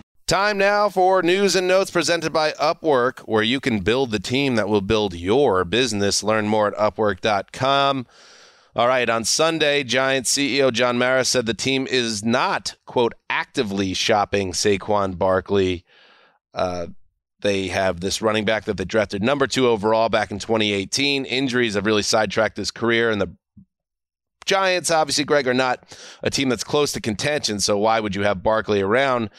[0.31, 4.55] Time now for news and notes presented by Upwork, where you can build the team
[4.55, 6.23] that will build your business.
[6.23, 8.07] Learn more at upwork.com.
[8.73, 13.93] All right, on Sunday, Giants CEO John Mara said the team is not, quote, actively
[13.93, 15.83] shopping Saquon Barkley.
[16.53, 16.87] Uh,
[17.41, 21.25] they have this running back that they drafted number two overall back in 2018.
[21.25, 23.35] Injuries have really sidetracked his career, and the
[24.45, 27.59] Giants, obviously, Gregg, are not a team that's close to contention.
[27.59, 29.29] So why would you have Barkley around?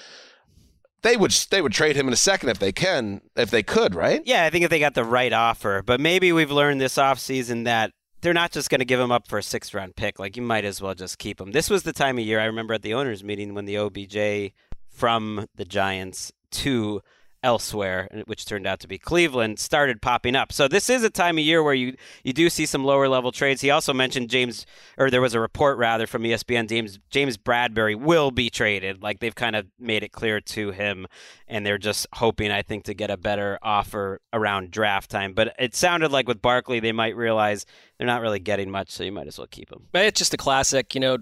[1.02, 3.94] They would they would trade him in a second if they can if they could,
[3.94, 4.22] right?
[4.24, 5.82] Yeah, I think if they got the right offer.
[5.84, 9.26] But maybe we've learned this offseason that they're not just going to give him up
[9.26, 10.18] for a sixth round pick.
[10.18, 11.52] Like you might as well just keep him.
[11.52, 14.52] This was the time of year I remember at the owners meeting when the OBJ
[14.88, 17.02] from the Giants to
[17.42, 20.52] elsewhere, which turned out to be Cleveland, started popping up.
[20.52, 23.32] So this is a time of year where you you do see some lower level
[23.32, 23.60] trades.
[23.60, 24.66] He also mentioned James,
[24.96, 26.68] or there was a report rather from ESPN.
[26.68, 29.02] James James Bradberry will be traded.
[29.02, 31.06] Like they've kind of made it clear to him,
[31.48, 35.32] and they're just hoping, I think, to get a better offer around draft time.
[35.32, 37.66] But it sounded like with Barkley, they might realize
[37.98, 39.88] they're not really getting much, so you might as well keep him.
[39.92, 40.94] But It's just a classic.
[40.94, 41.18] You know,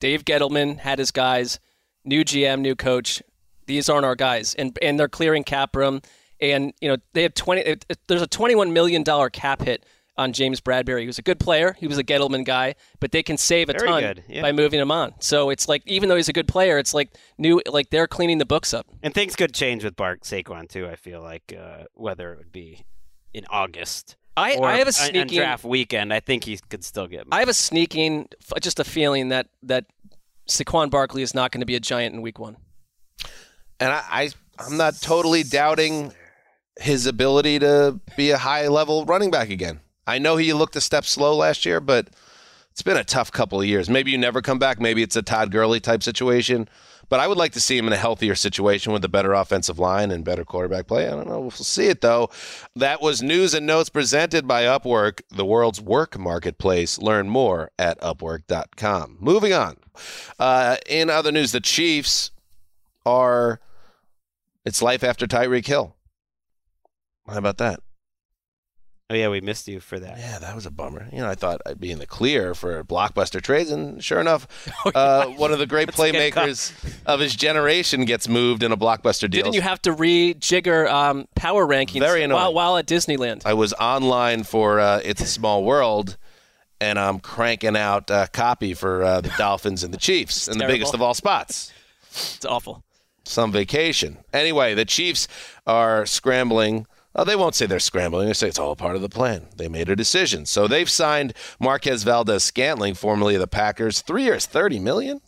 [0.00, 1.58] Dave Gettleman had his guys,
[2.04, 3.22] new GM, new coach.
[3.66, 6.00] These aren't our guys, and and they're clearing cap room,
[6.40, 7.62] and you know they have twenty.
[7.62, 9.84] it- it- There's a twenty-one million dollar cap hit
[10.18, 11.00] on James Bradberry.
[11.02, 11.76] He was a good player.
[11.78, 14.40] He was a Gettleman guy, but they can save a Very ton yeah.
[14.40, 15.12] by moving him on.
[15.20, 18.38] So it's like even though he's a good player, it's like new like they're cleaning
[18.38, 18.86] the books up.
[19.02, 20.86] And things could change with Bark Saquon too.
[20.86, 22.86] I feel like uh, whether it would be
[23.34, 24.16] in August.
[24.38, 26.12] I- or I have a sneaking- draft weekend.
[26.14, 27.26] I think he could still get.
[27.32, 28.28] I have a sneaking,
[28.62, 29.86] just a feeling that that
[30.48, 32.56] Saquon Barkley is not going to be a giant in Week One.
[33.80, 36.12] And I, I I'm not totally doubting
[36.78, 39.80] his ability to be a high level running back again.
[40.06, 42.08] I know he looked a step slow last year, but
[42.70, 43.88] it's been a tough couple of years.
[43.88, 44.80] Maybe you never come back.
[44.80, 46.68] Maybe it's a Todd Gurley type situation.
[47.08, 49.78] But I would like to see him in a healthier situation with a better offensive
[49.78, 51.06] line and better quarterback play.
[51.06, 51.40] I don't know.
[51.40, 52.30] We'll see it though.
[52.74, 56.98] That was news and notes presented by Upwork, the world's work marketplace.
[56.98, 59.18] Learn more at upwork.com.
[59.20, 59.76] Moving on.
[60.38, 62.32] Uh, in other news, the Chiefs
[63.04, 63.60] are
[64.66, 65.96] it's life after Tyreek Hill.
[67.26, 67.80] How about that?
[69.08, 70.18] Oh yeah, we missed you for that.
[70.18, 71.08] Yeah, that was a bummer.
[71.12, 74.48] You know, I thought I'd be in the clear for blockbuster trades, and sure enough,
[74.96, 76.74] uh, one of the great a playmakers
[77.06, 79.44] of his generation gets moved in a blockbuster deal.
[79.44, 82.42] Didn't you have to rejigger um, power rankings Very annoying.
[82.42, 83.42] while, while at Disneyland?
[83.46, 86.16] I was online for uh, It's a Small World,
[86.80, 90.66] and I'm cranking out uh, copy for uh, the Dolphins and the Chiefs, and the
[90.66, 91.72] biggest of all spots.
[92.10, 92.82] It's awful.
[93.26, 94.18] Some vacation.
[94.32, 95.26] Anyway, the Chiefs
[95.66, 96.86] are scrambling.
[97.14, 98.28] Oh, they won't say they're scrambling.
[98.28, 99.46] They say it's all part of the plan.
[99.56, 100.46] They made a decision.
[100.46, 105.20] So they've signed Marquez Valdes Scantling, formerly of the Packers, three years, thirty million.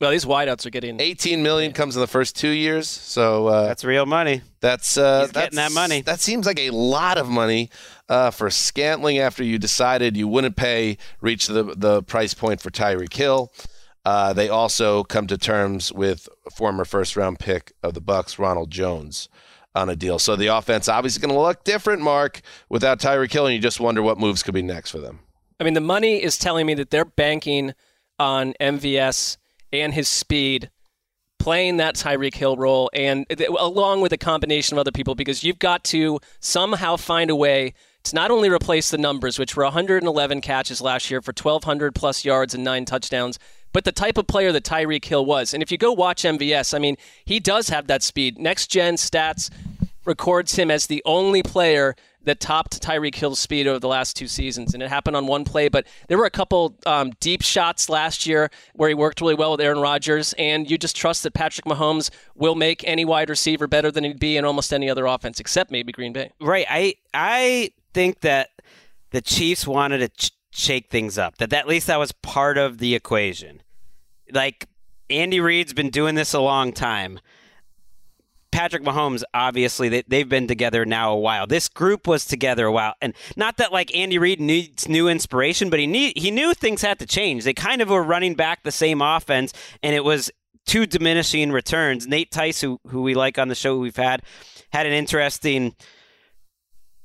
[0.00, 2.88] Well, these wideouts are getting 18 million comes in the first two years.
[2.88, 4.42] So uh, That's real money.
[4.60, 6.02] That's uh, He's getting that money.
[6.02, 7.70] That seems like a lot of money
[8.08, 12.70] uh, for Scantling after you decided you wouldn't pay reach the the price point for
[12.70, 13.52] Tyreek Hill.
[14.08, 18.70] Uh, they also come to terms with former first round pick of the Bucs, Ronald
[18.70, 19.28] Jones,
[19.74, 20.18] on a deal.
[20.18, 22.40] So the offense obviously going to look different, Marc,
[22.70, 25.18] without Tyreek Hill, and you just wonder what moves could be next for them.
[25.60, 27.74] I mean, the money is telling me that they're banking
[28.18, 29.36] on MVS
[29.74, 30.70] and his speed
[31.38, 33.26] playing that Tyreek Hill role, and
[33.58, 37.74] along with a combination of other people, because you've got to somehow find a way
[38.04, 42.24] to not only replace the numbers, which were 111 catches last year for 1,200 plus
[42.24, 43.38] yards and nine touchdowns,
[43.72, 45.54] but the type of player that Tyreek Hill was.
[45.54, 48.38] And if you go watch MVS, I mean, he does have that speed.
[48.38, 49.50] Next gen stats
[50.04, 51.94] records him as the only player
[52.24, 55.44] that topped Tyreek Hill's speed over the last two seasons, and it happened on one
[55.44, 55.68] play.
[55.68, 59.52] But there were a couple um, deep shots last year where he worked really well
[59.52, 63.66] with Aaron Rodgers, and you just trust that Patrick Mahomes will make any wide receiver
[63.66, 66.30] better than he'd be in almost any other offense, except maybe Green Bay.
[66.40, 66.66] Right.
[66.68, 68.50] I I think that
[69.10, 71.38] the Chiefs wanted to shake things up.
[71.38, 73.62] That, that at least that was part of the equation.
[74.32, 74.66] Like
[75.08, 77.20] Andy Reid's been doing this a long time.
[78.50, 81.46] Patrick Mahomes, obviously, they, they've been together now a while.
[81.46, 85.68] This group was together a while, and not that like Andy Reid needs new inspiration,
[85.68, 87.44] but he need, he knew things had to change.
[87.44, 89.52] They kind of were running back the same offense,
[89.82, 90.30] and it was
[90.66, 92.06] two diminishing returns.
[92.06, 94.22] Nate Tice, who who we like on the show, we've had
[94.72, 95.74] had an interesting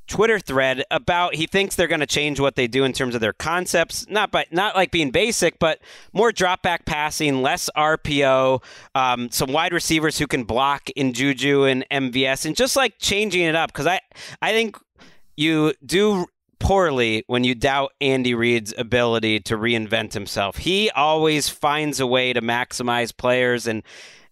[0.07, 3.21] Twitter thread about he thinks they're going to change what they do in terms of
[3.21, 5.79] their concepts, not by not like being basic, but
[6.11, 8.61] more drop back passing, less RPO,
[8.95, 13.43] um, some wide receivers who can block in Juju and MVS, and just like changing
[13.43, 14.01] it up because I
[14.41, 14.77] I think
[15.35, 16.27] you do
[16.59, 20.57] poorly when you doubt Andy Reid's ability to reinvent himself.
[20.57, 23.83] He always finds a way to maximize players and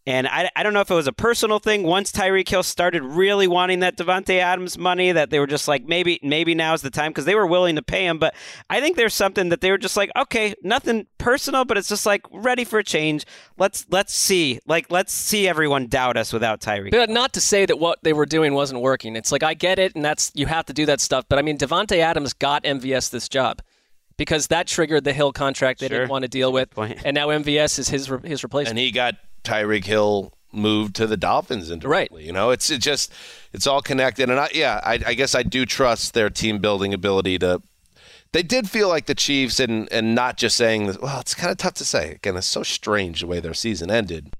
[0.07, 1.83] and I, I don't know if it was a personal thing.
[1.83, 5.85] Once Tyreek Hill started really wanting that Davante Adams money, that they were just like
[5.85, 8.17] maybe maybe now's the time because they were willing to pay him.
[8.17, 8.33] But
[8.69, 12.05] I think there's something that they were just like, okay, nothing personal, but it's just
[12.05, 13.25] like ready for a change.
[13.59, 16.91] Let's let's see, like let's see everyone doubt us without Tyreek.
[16.91, 19.15] But not to say that what they were doing wasn't working.
[19.15, 21.25] It's like I get it, and that's you have to do that stuff.
[21.29, 23.61] But I mean, Davante Adams got MVS this job
[24.17, 25.99] because that triggered the Hill contract they Sure.
[25.99, 28.71] didn't want to deal with, and now MVS is his re- his replacement.
[28.71, 32.25] And he got Tyreek Hill moved to the Dolphins indirectly.
[32.25, 33.11] You know, it's it just
[33.53, 34.29] it's all connected.
[34.29, 37.61] And I yeah, I, I guess I do trust their team building ability to.
[38.33, 40.97] They did feel like the Chiefs, and and not just saying this.
[40.97, 42.11] Well, it's kind of tough to say.
[42.11, 44.33] Again, it's so strange the way their season ended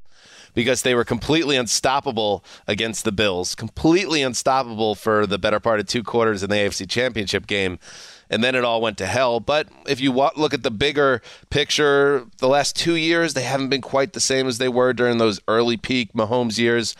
[0.53, 5.87] because they were completely unstoppable against the Bills, completely unstoppable for the better part of
[5.87, 7.79] two quarters in the AFC Championship game.
[8.31, 9.41] And then it all went to hell.
[9.41, 13.81] But if you look at the bigger picture, the last two years, they haven't been
[13.81, 16.95] quite the same as they were during those early peak Mahomes years.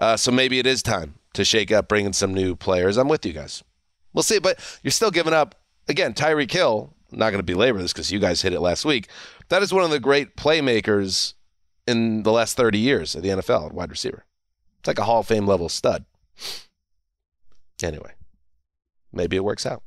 [0.00, 2.96] Uh, so maybe it is time to shake up, bring in some new players.
[2.96, 3.62] I'm with you guys.
[4.12, 4.40] We'll see.
[4.40, 5.54] But you're still giving up,
[5.88, 6.92] again, Tyreek Hill.
[7.12, 9.08] Not going to belabor this because you guys hit it last week.
[9.50, 11.34] That is one of the great playmakers
[11.86, 14.24] in the last 30 years of the NFL wide receiver.
[14.80, 16.06] It's like a Hall of Fame level stud.
[17.82, 18.12] Anyway,
[19.12, 19.82] maybe it works out.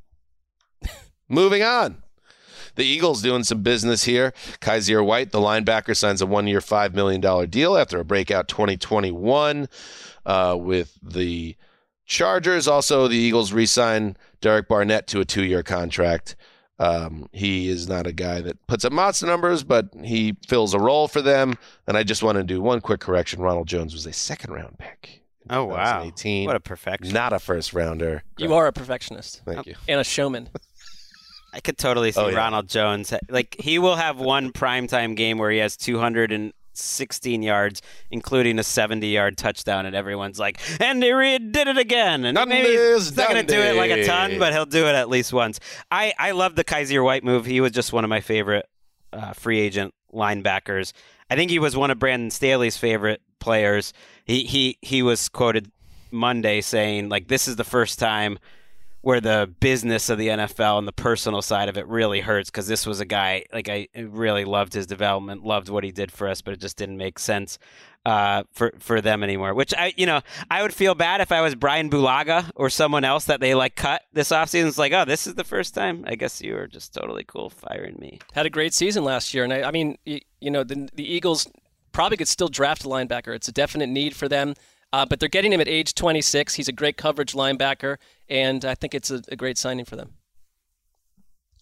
[1.29, 2.03] Moving on.
[2.75, 4.33] The Eagles doing some business here.
[4.59, 9.69] Kyzir White, the linebacker, signs a one year, $5 million deal after a breakout 2021
[10.25, 11.55] uh, with the
[12.05, 12.67] Chargers.
[12.67, 16.35] Also, the Eagles re sign Derek Barnett to a two year contract.
[16.77, 20.79] Um, he is not a guy that puts up monster numbers, but he fills a
[20.79, 21.55] role for them.
[21.87, 23.41] And I just want to do one quick correction.
[23.41, 25.23] Ronald Jones was a second round pick.
[25.49, 25.99] Oh wow!
[25.99, 26.47] 2018.
[26.47, 27.13] What a perfection!
[27.13, 28.23] Not a first rounder.
[28.37, 29.41] You are a perfectionist.
[29.45, 29.75] Thank you.
[29.87, 30.49] And a showman.
[31.55, 32.35] I could totally see Oh, yeah.
[32.37, 33.13] Ronald Jones.
[33.29, 37.81] Like he will have one primetime game where he has 216 yards,
[38.11, 43.07] including a 70-yard touchdown, and everyone's like, "Andy Reid did it again." And maybe is
[43.09, 45.31] he's not going to do it like a ton, but he'll do it at least
[45.33, 45.59] once.
[45.89, 47.45] I I love the Kyzir White move.
[47.45, 48.65] He was just one of my favorite
[49.13, 50.91] uh, free agent linebackers.
[51.29, 53.93] I think he was one of Brandon Staley's favorite players.
[54.25, 55.71] He he he was quoted
[56.11, 58.39] Monday saying like, "This is the first time."
[59.05, 62.67] Where the business of the NFL and the personal side of it really hurts because
[62.67, 66.27] this was a guy like I really loved his development, loved what he did for
[66.27, 67.59] us, but it just didn't make sense
[68.07, 69.53] uh, for for them anymore.
[69.53, 73.03] Which I you know I would feel bad if I was Brian Bulaga or someone
[73.03, 74.69] else that they like cut this offseason.
[74.69, 76.03] It's like oh this is the first time.
[76.07, 78.17] I guess you were just totally cool firing me.
[78.33, 81.05] Had a great season last year, and I, I mean, you, you know, the, the
[81.05, 81.47] Eagles
[81.91, 83.35] probably could still draft a linebacker.
[83.35, 84.55] It's a definite need for them,
[84.93, 86.55] uh, but they're getting him at age 26.
[86.55, 87.97] He's a great coverage linebacker,
[88.29, 90.13] and I think it's a, a great signing for them.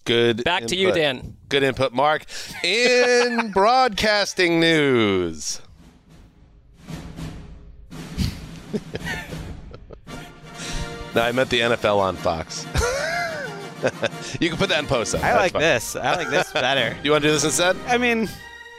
[0.06, 0.44] Good.
[0.44, 0.92] Back to you.
[0.92, 1.38] Dan.
[1.48, 2.26] Good input, Marc.
[2.64, 5.62] In broadcasting news.
[11.16, 12.66] no, I meant the NFL on Fox.
[14.40, 15.16] you can put that in post.
[15.16, 15.24] Up.
[15.24, 15.96] I like this.
[15.96, 16.98] I like this better.
[17.04, 17.78] You want to do this instead?
[17.88, 18.28] I mean,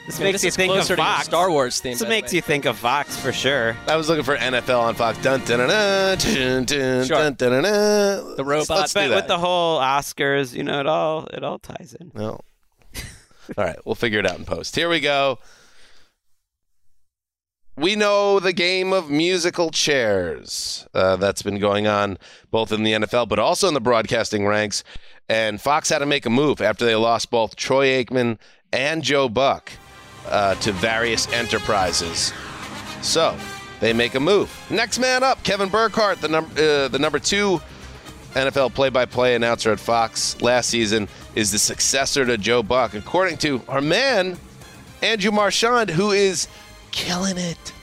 [0.06, 1.24] this Yeah, makes this you think of closer to Fox.
[1.24, 1.92] Star Wars theme.
[1.92, 2.36] This makes way.
[2.36, 3.76] you think of Fox for sure.
[3.86, 5.16] I was looking for NFL on Fox.
[5.22, 7.16] Dun, dun, dun, dun, dun, dun, Sure.
[7.16, 8.36] dun, dun, dun, dun.
[8.36, 8.70] The robot.
[8.78, 12.10] Let's do but with the whole Oscars, you know, it all it all ties in.
[12.14, 12.40] No.
[13.58, 14.74] All right, we'll figure it out in post.
[14.74, 15.38] Here we go.
[17.76, 22.18] We know the game of musical chairs uh, that's been going on
[22.52, 24.84] both in the NFL but also in the broadcasting ranks.
[25.28, 28.38] And Fox had to make a move after they lost both Troy Aikman
[28.72, 29.72] and Joe Buck
[30.28, 32.32] uh, to various enterprises.
[33.02, 33.36] So
[33.80, 34.50] they make a move.
[34.70, 37.60] Next man up, Kevin Burkhardt, the number uh, the number two
[38.32, 43.62] NFL play-by-play announcer at Fox last season, is the successor to Joe Buck, according to
[43.68, 44.36] our man
[45.02, 46.48] Andrew Marchand, who is
[46.90, 47.73] killing it.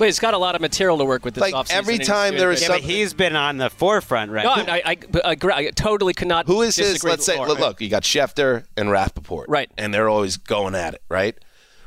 [0.00, 1.72] Wait, he's got a lot of material to work with this Like, offseason.
[1.74, 4.44] every time there is there Yeah, but something- he's been on the forefront, right?
[4.44, 5.36] No, I, I, I, I.
[5.66, 6.46] I totally could not.
[6.46, 7.04] Who is his?
[7.04, 9.70] Let's say, look, look, you got Schefter and Rapoport, Right.
[9.78, 11.36] And they're always going at it, right?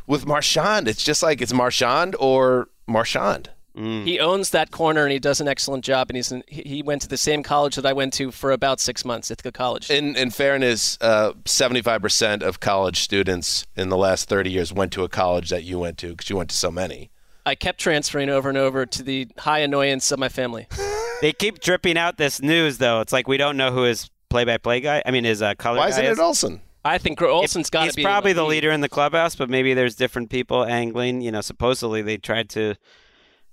[0.05, 3.49] With Marchand, it's just like it's Marchand or Marchand.
[3.75, 6.11] He owns that corner and he does an excellent job.
[6.11, 8.51] And he's in, he he went to the same college that I went to for
[8.51, 9.89] about six months, Ithaca College.
[9.89, 14.91] In in fairness, uh, seventy-five percent of college students in the last thirty years went
[14.91, 17.09] to a college that you went to because you went to so many.
[17.45, 20.67] I kept transferring over and over to the high annoyance of my family.
[21.21, 22.99] They keep dripping out this news, though.
[22.99, 25.01] It's like we don't know who his play-by-play guy.
[25.05, 26.19] I mean, his uh, color Why isn't is.
[26.19, 26.59] it Olsen?
[26.83, 28.03] I think Olsen's got to He's be.
[28.03, 31.21] probably the leader in the clubhouse, but maybe there's different people angling.
[31.21, 32.75] You know, supposedly they tried to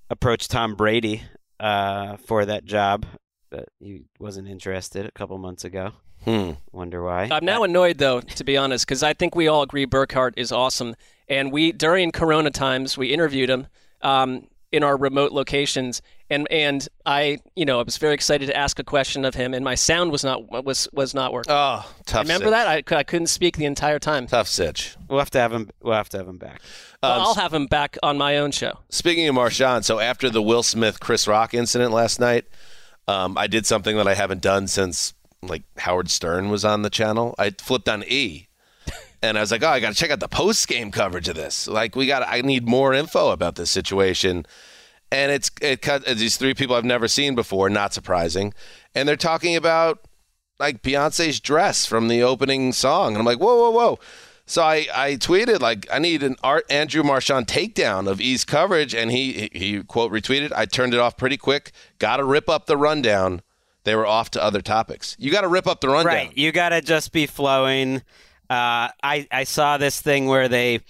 [0.08, 1.22] approach Tom Brady
[1.60, 3.06] uh, for that job,
[3.50, 5.92] but he wasn't interested a couple months ago.
[6.24, 6.52] Hmm.
[6.72, 7.28] Wonder why?
[7.30, 10.50] I'm now annoyed though, to be honest, because I think we all agree Burkhardt is
[10.50, 10.96] awesome.
[11.28, 13.68] And we during Corona times we interviewed him
[14.02, 18.56] um, in our remote locations, and and I you know I was very excited to
[18.56, 21.52] ask a question of him, and my sound was not was was not working.
[21.52, 22.22] Oh, tough.
[22.22, 22.52] Remember sitch.
[22.52, 22.92] that?
[22.92, 24.26] I, I couldn't speak the entire time.
[24.26, 24.96] Tough sitch.
[25.08, 25.70] We'll have to have him.
[25.82, 26.62] We'll have to have him back.
[27.02, 28.78] Well, Um, I'll have him back on my own show.
[28.90, 32.44] Speaking of Marchand, so after the Will Smith Chris Rock incident last night,
[33.08, 36.90] um, I did something that I haven't done since like Howard Stern was on the
[36.90, 37.34] channel.
[37.38, 38.48] I flipped on E
[39.22, 41.36] and I was like, oh, I got to check out the post game coverage of
[41.36, 41.68] this.
[41.68, 44.46] Like, we got, I need more info about this situation.
[45.12, 48.54] And it's it cut these three people I've never seen before, not surprising,
[48.94, 50.06] and they're talking about
[50.60, 53.98] like Beyonce's dress from the opening song, and I'm like, whoa, whoa, whoa.
[54.46, 58.94] So I, I tweeted like I need an Art Andrew Marchand takedown of E's coverage,
[58.94, 60.52] and he he quote retweeted.
[60.52, 61.72] I turned it off pretty quick.
[61.98, 63.42] Got to rip up the rundown.
[63.82, 65.16] They were off to other topics.
[65.18, 66.14] You got to rip up the rundown.
[66.14, 66.36] Right.
[66.36, 68.02] You got to just be flowing.
[68.50, 70.80] Uh, I I saw this thing where they,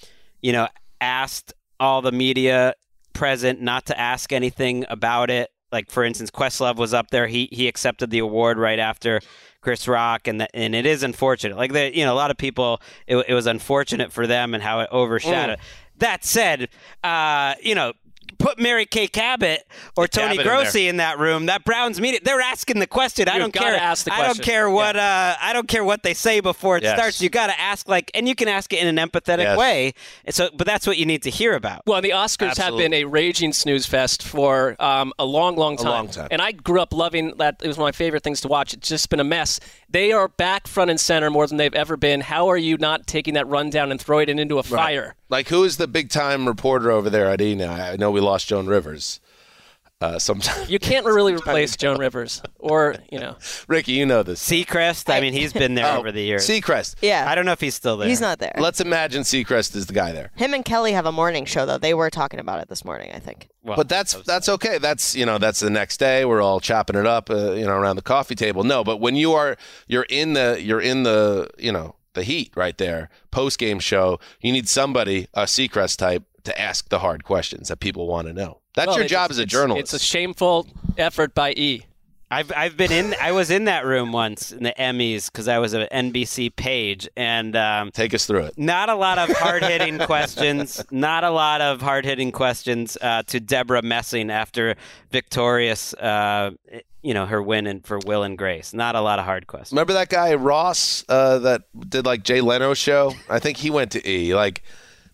[0.40, 0.66] you know,
[1.00, 2.74] asked all the media
[3.12, 5.50] present not to ask anything about it.
[5.70, 7.26] Like for instance, Questlove was up there.
[7.26, 9.20] He he accepted the award right after
[9.60, 11.58] Chris Rock, and the, and it is unfortunate.
[11.58, 14.62] Like the you know a lot of people, it, it was unfortunate for them and
[14.62, 15.58] how it overshadowed.
[15.58, 15.62] Mm.
[15.98, 16.68] That said,
[17.04, 17.92] uh, you know.
[18.38, 19.66] Put Mary Kay Cabot
[19.96, 20.88] or Get Tony Cabot in Grossi there.
[20.90, 21.44] in, that room.
[21.46, 23.28] That Browns media, they're asking the question.
[23.28, 23.74] I You've don't care.
[23.76, 24.96] ask the I don't care what.
[24.96, 26.96] Uh, I don't care what they say before it Yes.
[26.96, 27.20] starts.
[27.20, 29.58] You got to ask like, and you can ask it in an empathetic Yes.
[29.58, 29.92] way.
[30.24, 31.82] And so, but that's what you need to hear about.
[31.86, 35.86] Well, the Oscars have been a raging snooze fest for um, a long, long time.
[35.86, 36.28] A long time.
[36.30, 37.60] And I grew up loving that.
[37.62, 38.72] It was one of my favorite things to watch.
[38.72, 39.60] It's just been a mess.
[39.92, 42.20] They are back front and center more than they've ever been.
[42.20, 45.16] How are you not taking that rundown and throwing it into a fire?
[45.28, 47.72] Like, who is the big time reporter over there at E now?
[47.72, 49.18] I know we lost Joan Rivers.
[50.00, 53.36] Uh, sometimes You can't really replace Joan Rivers or, you know.
[53.68, 54.42] Ricky, you know this.
[54.46, 55.12] Seacrest.
[55.12, 56.48] I mean, he's been there Oh, over the years.
[56.48, 56.94] Seacrest.
[57.02, 57.26] Yeah.
[57.28, 58.08] I don't know if he's still there.
[58.08, 58.54] He's not there.
[58.58, 60.30] Let's imagine Seacrest is the guy there.
[60.36, 61.76] Him and Kelly have a morning show though.
[61.76, 63.48] They were talking about it this morning, I think.
[63.62, 64.78] but that's that's okay.
[64.78, 66.24] That's you know that's the next day.
[66.24, 68.64] We're all chopping it up, uh, you know, around the coffee table.
[68.64, 72.52] No, but when you are you're in the you're in the you know the heat
[72.56, 77.24] right there post game show, you need somebody a Seacrest type to ask the hard
[77.24, 78.60] questions that people want to know.
[78.74, 79.94] That's Well, your job as a journalist.
[79.94, 80.66] It's a shameful
[80.96, 81.84] effort by E.
[82.32, 83.16] I've I've been in.
[83.20, 87.08] I was in that room once in the Emmys because I was an NBC page,
[87.16, 88.56] and um, take us through it.
[88.56, 90.80] Not a lot of hard hitting questions.
[90.92, 94.76] Not a lot of hard hitting questions uh, to Debra Messing after
[95.10, 95.92] victorious.
[95.94, 96.52] Uh,
[97.02, 98.72] you know her win and for Will and Grace.
[98.72, 99.72] Not a lot of hard questions.
[99.72, 103.12] Remember that guy Ross uh, that did like Jay Leno's show?
[103.28, 104.36] I think he went to E.
[104.36, 104.62] Like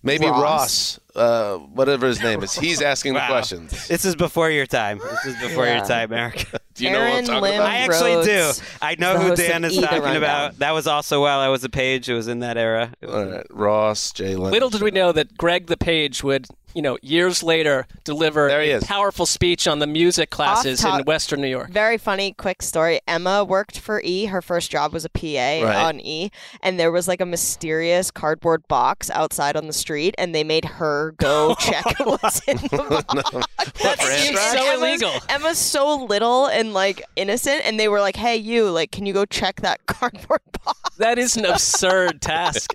[0.06, 0.40] maybe Ross?
[0.40, 2.54] Ross, uh, whatever his name is.
[2.54, 3.88] He's asking the questions.
[3.88, 4.98] This is before your time.
[4.98, 5.78] This is before Yeah.
[5.78, 6.46] your time, Eric.
[6.74, 7.66] Do you know what I'm talking about?
[7.70, 8.50] I actually do.
[8.82, 9.76] I know who Dan is!
[9.76, 10.16] Talking Rundown.
[10.16, 10.58] about.
[10.58, 12.08] That was also while I was a page.
[12.08, 12.92] It was in that era.
[13.08, 14.50] All right, Ross, Jay Leno.
[14.50, 16.46] Little did we know that Gregg the Page would,
[16.76, 18.84] you know, years later deliver There he a is.
[18.84, 21.70] powerful speech on the music classes in Western New York.
[21.70, 23.00] Very funny, quick story.
[23.08, 24.26] Emma worked for E.
[24.26, 25.74] Her first job was a PA Right.
[25.74, 26.30] on E.
[26.62, 30.66] And there was like a mysterious cardboard box outside on the street, and they made
[30.66, 33.46] her go check what's in the box.
[33.82, 35.12] That seems so Emma's- illegal.
[35.28, 39.12] Emma's so little and like innocent, and they were like, "Hey, you, like, can you
[39.12, 42.72] go check that cardboard box?" That is an absurd task.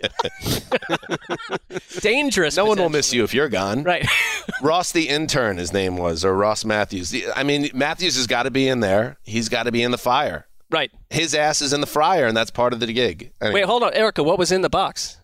[2.02, 2.56] Dangerous.
[2.58, 3.84] No one will miss you if you're gone.
[3.84, 3.91] Right.
[4.62, 7.14] Ross the intern, his name was, or Ross Mathews.
[7.36, 9.18] I mean, Matthews has got to be in there.
[9.24, 10.48] He's got to be in the fire.
[10.70, 10.92] Right.
[11.10, 13.32] His ass is in the fryer, and that's part of the gig.
[13.42, 14.24] I mean, Wait, hold on, Erica.
[14.24, 15.18] What was in the box?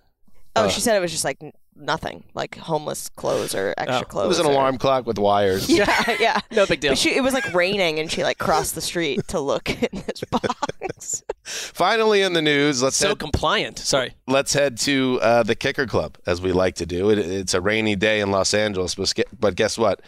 [0.55, 4.05] Oh, Uh, she said it was just like n- nothing, like homeless clothes or extra
[4.05, 4.25] clothes.
[4.25, 5.69] It was an or- alarm clock with wires.
[5.77, 6.39] Yeah, yeah.
[6.51, 6.91] No big deal.
[6.91, 10.03] But she, it was like raining, and she like crossed the street to look in
[10.07, 11.23] this box.
[11.43, 13.79] Finally, in the news, let's So head, compliant.
[13.79, 14.15] Sorry.
[14.27, 17.09] let's head to uh, the Kicker Club, as we like to do.
[17.09, 20.01] It, it's a rainy day in Los Angeles, but, but guess what?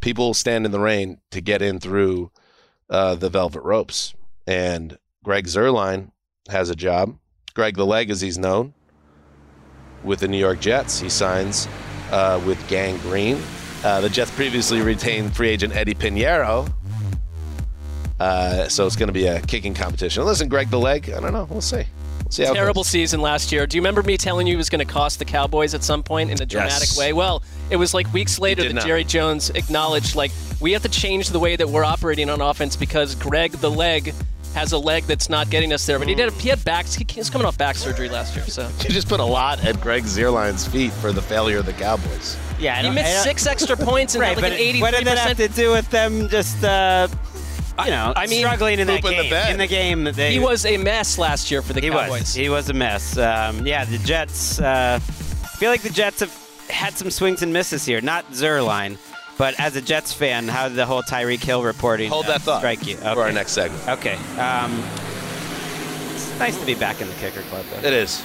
[0.00, 2.30] People stand in the rain to get in through
[2.90, 4.14] uh, the velvet ropes.
[4.46, 6.10] And Greg Zuerlein
[6.48, 7.16] has a job.
[7.54, 8.74] Greg the Leg, as he's known,
[10.04, 11.00] with the New York Jets.
[11.00, 11.68] He signs
[12.10, 13.40] uh, with Gang Green.
[13.84, 16.72] Uh, the Jets previously retained free agent Eddy Pineiro.
[18.20, 20.24] Uh, so it's going to be a kicking competition.
[20.24, 21.48] Listen, Greg the Leg, I don't know.
[21.50, 21.82] We'll see.
[22.22, 23.66] We'll see how Terrible season last year.
[23.66, 26.04] Do you remember me telling you it was going to cost the Cowboys at some
[26.04, 26.98] point in a dramatic Yes.
[26.98, 27.12] way?
[27.12, 28.86] Well, it was like weeks later that not.
[28.86, 30.30] Jerry Jones acknowledged, like,
[30.60, 34.14] we have to change the way that we're operating on offense because Greg the leg
[34.54, 35.98] has a leg that's not getting us there.
[35.98, 36.32] But he did.
[36.34, 36.86] He had back.
[36.86, 39.80] He was coming off back surgery last year, so You just put a lot at
[39.80, 42.36] Greg Zuerlein's feet for the failure of the Cowboys.
[42.58, 45.06] Yeah, I he missed six extra points and right, had like but an what did
[45.06, 47.08] that have to do with them just, uh,
[47.84, 49.52] you know, I mean, struggling in that poop in the game?
[49.52, 52.10] in the game, they He was a mess last year for the he Cowboys.
[52.20, 53.16] was he was a mess.
[53.18, 54.60] Um, yeah, the Jets.
[54.60, 58.00] Uh, I feel like the Jets have had some swings and misses here.
[58.00, 58.96] Not Zuerlein,
[59.38, 62.42] but as a Jets fan, how did the whole Tyreek Hill reporting Hold uh, that
[62.42, 62.96] thought strike you?
[62.96, 63.86] for our next segment.
[63.88, 64.14] Okay.
[64.38, 64.82] Um,
[66.14, 67.86] it's nice to be back in the kicker club, though.
[67.86, 68.20] It is.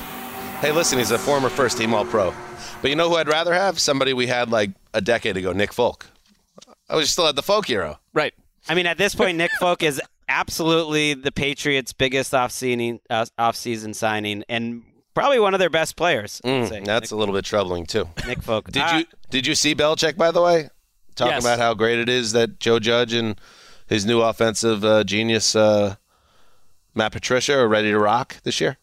[0.60, 2.34] Hey, listen, he's a former first team All Pro.
[2.82, 3.80] But you know who I'd rather have?
[3.80, 6.08] Somebody we had like a decade ago, Nick Folk.
[6.90, 8.00] I was still at the folk hero.
[8.14, 8.34] Right.
[8.70, 13.94] I mean, at this point, Nick Folk is absolutely the Patriots' biggest off-season, uh, off-season
[13.94, 14.84] signing, and
[15.14, 16.42] probably one of their best players.
[16.46, 18.08] Mm, that's a little bit troubling too.
[18.26, 18.72] Nick Folk.
[18.72, 20.70] Did Uh, you did you see Belichick by the way
[21.18, 21.44] talking Yes.
[21.44, 23.40] about how great it is that Joe Judge and
[23.88, 25.96] his new offensive uh, genius uh,
[26.96, 28.78] Matt Patricia are ready to rock this year?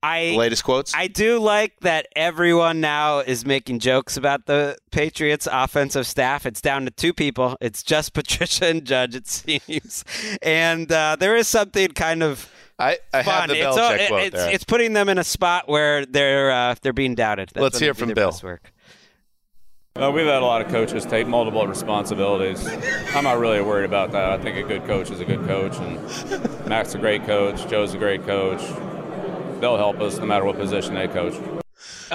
[0.00, 0.94] I The latest quotes.
[0.94, 6.46] I do like that everyone now is making jokes about the Patriots offensive staff.
[6.46, 7.56] It's down to two people.
[7.60, 10.04] It's just Patricia and Judge, it seems.
[10.40, 12.48] And uh, there is something kind of
[12.78, 13.34] I, I fun.
[13.34, 14.54] have the it's, Belichick it- quote it's, there.
[14.54, 17.48] it's putting them in a spot where they're uh, they're being doubted.
[17.52, 18.38] That's Let's hear they from their Bill.
[18.44, 18.72] Work.
[19.98, 22.64] Uh, we've had a lot of coaches take multiple responsibilities.
[23.16, 24.30] I'm not really worried about that.
[24.30, 27.66] I think a good coach is a good coach, and Mac's a great coach.
[27.68, 28.60] Joe's a great coach.
[29.60, 31.34] They'll help us no matter what position they coach.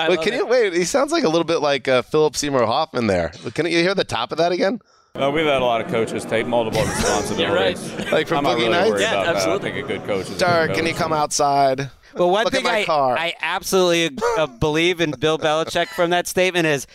[0.08, 0.72] Wait, can you wait?
[0.74, 3.30] He sounds like a little bit like uh, Philip Seymour Hoffman there.
[3.54, 4.80] Can you hear the top of that again?
[5.14, 7.92] Uh, we've had a lot of coaches take multiple responsibilities.
[8.12, 8.90] Like from I'm not Boogie really Nights?
[8.92, 9.72] worried Yeah, about absolutely.
[9.72, 9.78] that.
[9.78, 11.92] I think a good coach is a Sir, good can you come outside?
[12.16, 13.18] Well, one Look thing at my I, car.
[13.18, 16.88] I absolutely uh, believe in Bill Belichick from that statement is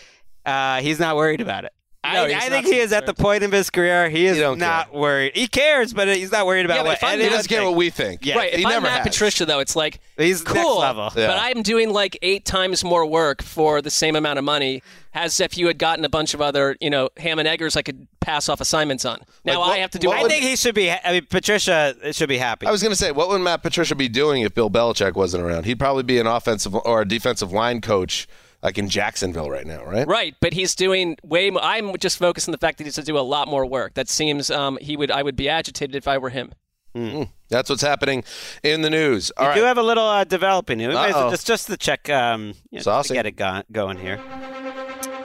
[0.45, 1.73] uh, he's not worried about it.
[2.01, 4.09] No, I, I think he is at the point of his career.
[4.09, 5.33] He is don't not worried.
[5.35, 7.49] He cares, but he's not worried about Yeah, but what if I'm anyone He doesn't
[7.49, 8.25] care what we think.
[8.25, 8.53] Yeah, right.
[8.53, 9.07] If he I'm never Matt has.
[9.07, 11.11] Patricia, though, it's like he's cool, next level.
[11.17, 11.27] Yeah.
[11.27, 14.81] but I'm doing like eight times more work for the same amount of money
[15.13, 17.81] as if you had gotten a bunch of other, you know, ham and eggers I
[17.81, 19.19] could pass off assignments on.
[19.43, 20.07] Now Like, what- I have to do.
[20.07, 20.89] what I would- think he should be.
[20.89, 22.65] I mean, Patricia should be happy.
[22.65, 25.43] I was going to say, what would Matt Patricia be doing if Bill Belichick wasn't
[25.43, 25.65] around?
[25.65, 28.25] He'd probably be an offensive or a defensive line coach,
[28.61, 30.07] like in Jacksonville right now, right?
[30.07, 31.49] Right, but he's doing way.
[31.49, 33.65] More, I'm just focused on the fact that he has to do a lot more
[33.65, 33.93] work.
[33.93, 35.11] That seems um, he would.
[35.11, 36.51] I would be agitated if I were him.
[36.95, 37.29] Mm.
[37.49, 38.23] That's what's happening
[38.63, 39.31] in the news.
[39.37, 39.55] All we right.
[39.55, 40.79] do have a little uh, developing.
[40.79, 41.31] We might as well Uh-oh.
[41.31, 44.19] just just to check, um, you know, just to get it go- going here.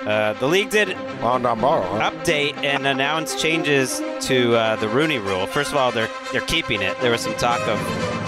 [0.07, 2.11] Uh, the league did On tomorrow, huh?
[2.11, 5.47] update and announce changes to uh, the Rooney Rule.
[5.47, 7.01] First of all, they're they're keeping it.
[7.01, 7.79] There was some talk of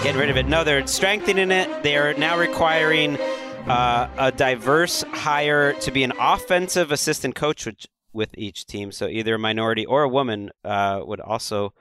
[0.03, 0.47] getting rid of it.
[0.47, 1.83] No, they're strengthening it.
[1.83, 3.19] They are now requiring
[3.67, 8.91] uh, a diverse hire to be an offensive assistant coach with, with each team.
[8.91, 11.73] So either a minority or a woman uh, would also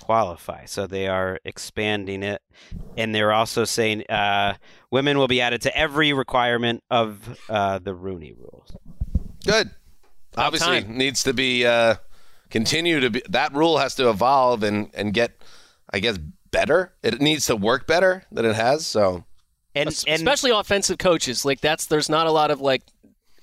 [0.00, 0.64] qualify.
[0.64, 2.40] So they are expanding it,
[2.96, 4.54] and they're also saying uh,
[4.90, 8.74] women will be added to every requirement of uh, the Rooney rules.
[9.44, 9.70] Good.
[10.36, 11.96] Obviously, needs to be uh,
[12.48, 13.22] continue to be.
[13.28, 15.32] That rule has to evolve and and get,
[15.92, 16.18] I guess,
[16.50, 16.94] better.
[17.02, 18.86] It needs to work better than it has.
[18.86, 19.24] So,
[19.78, 21.44] and, Es- especially offensive coaches.
[21.44, 22.82] Like that's there's not a lot of like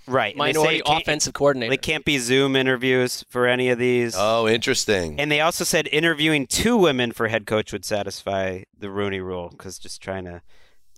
[0.08, 0.34] Right.
[0.34, 1.72] and minority offensive coordinator.
[1.72, 4.14] They can't be Zoom interviews for any of these.
[4.16, 5.20] oh, interesting.
[5.20, 9.50] And they also said interviewing two women for head coach would satisfy the Rooney rule
[9.50, 10.44] because just trying to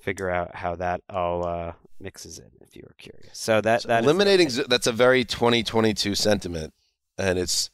[0.02, 1.72] figure out how that all uh,
[2.02, 2.48] mixes in.
[2.60, 6.74] If you were curious, so that that is- eliminating Zo- that's a very 2022 sentiment,
[7.18, 7.70] and it's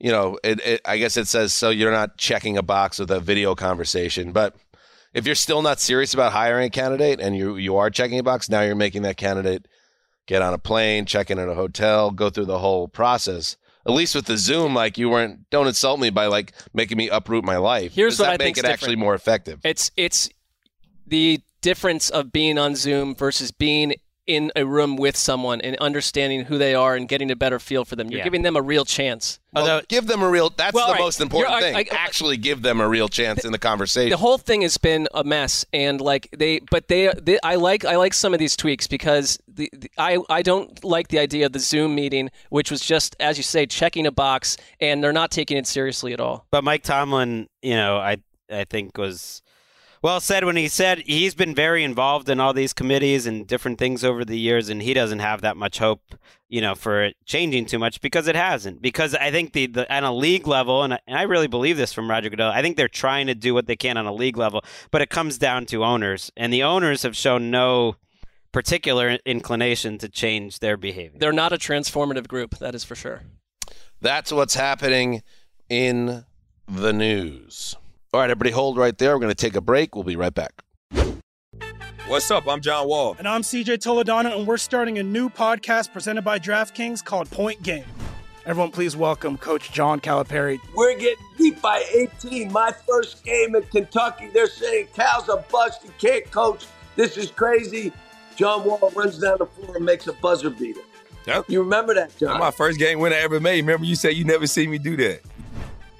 [0.00, 3.10] you know, it, it, I guess it says so you're not checking a box with
[3.10, 4.56] a video conversation, but.
[5.14, 8.22] If you're still not serious about hiring a candidate and you you are checking a
[8.22, 9.66] box, now you're making that candidate
[10.26, 13.56] get on a plane, check in at a hotel, go through the whole process.
[13.86, 15.50] At least with the Zoom, like you weren't.
[15.50, 17.92] Don't insult me by like making me uproot my life.
[17.94, 19.60] Here's Does what that I make it actually more effective.
[19.62, 20.30] It's it's
[21.06, 23.94] the difference of being on Zoom versus being
[24.26, 27.84] in a room with someone and understanding who they are and getting a better feel
[27.84, 28.08] for them.
[28.10, 28.24] You're Yeah.
[28.24, 29.38] giving them a real chance.
[29.52, 30.50] Well, give them a real.
[30.50, 31.00] That's Well, the all right.
[31.02, 31.76] most important You're- thing.
[31.76, 34.10] I- I- actually, give them a real chance in the conversation.
[34.10, 37.84] The whole thing has been a mess, and like they, but they, they I like
[37.84, 41.46] I like some of these tweaks because the, the I I don't like the idea
[41.46, 45.12] of the Zoom meeting, which was just as you say checking a box, and they're
[45.12, 46.46] not taking it seriously at all.
[46.50, 48.16] But Mike Tomlin, you know, I
[48.50, 49.42] I think was
[50.04, 53.78] well said when he said he's been very involved in all these committees and different
[53.78, 56.02] things over the years, and he doesn't have that much hope,
[56.46, 58.82] you know, for it changing too much because it hasn't.
[58.82, 61.78] Because I think the, the on a league level, and I, and I really believe
[61.78, 64.12] this from Roger Goodell, I think they're trying to do what they can on a
[64.12, 67.96] league level, but it comes down to owners, and the owners have shown no
[68.52, 71.18] particular inclination to change their behavior.
[71.18, 73.22] They're not a transformative group, that is for sure.
[74.02, 75.22] That's what's happening
[75.70, 76.26] in
[76.68, 77.76] the news.
[78.14, 79.12] All right, everybody, hold right there.
[79.14, 79.96] We're going to take a break.
[79.96, 80.62] We'll be right back.
[82.06, 82.46] What's up?
[82.46, 83.16] I'm John Wall.
[83.18, 87.60] And I'm CJ Toledano, and we're starting a new podcast presented by DraftKings called Point
[87.64, 87.82] Game.
[88.46, 90.60] Everyone, please welcome Coach John Calipari.
[90.76, 92.52] We're getting beat by 18.
[92.52, 95.82] My first game in Kentucky, they're saying Cal's a bust.
[95.82, 96.66] He can't coach.
[96.94, 97.92] This is crazy.
[98.36, 100.82] John Wall runs down the floor and makes a buzzer beater.
[101.26, 101.46] Yep.
[101.48, 102.28] You remember that, John?
[102.28, 103.62] That's my first game win I ever made.
[103.62, 105.20] Remember, you said you never see me do that.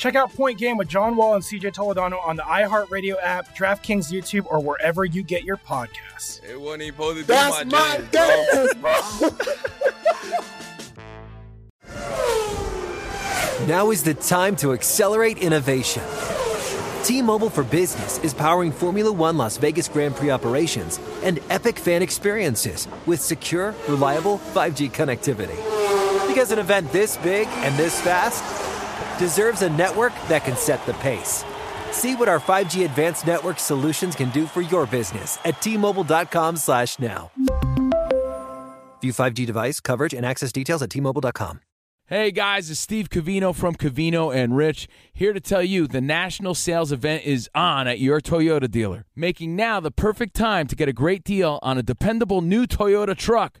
[0.00, 4.10] Check out Point Game with John Wall and CJ Toledano on the iHeartRadio app, DraftKings
[4.10, 6.42] YouTube, or wherever you get your podcasts.
[6.42, 9.28] It wasn't even supposed to be That's my, my jam, game, bro.
[13.66, 16.02] Now is the time to accelerate innovation.
[17.04, 22.00] T-Mobile for Business is powering Formula One Las Vegas Grand Prix operations and epic fan
[22.00, 25.58] experiences with secure, reliable 5G connectivity.
[26.26, 28.69] Because an event this big and this fast
[29.20, 31.44] deserves a network that can set the pace.
[31.92, 36.98] See what our 5G advanced network solutions can do for your business at T-Mobile.com slash
[36.98, 37.30] now.
[39.02, 41.60] View 5G device coverage and access details at T-Mobile.com.
[42.06, 46.56] Hey guys, it's Steve Cavino from Cavino and Rich here to tell you the national
[46.56, 50.88] sales event is on at your Toyota dealer, making now the perfect time to get
[50.88, 53.60] a great deal on a dependable new Toyota truck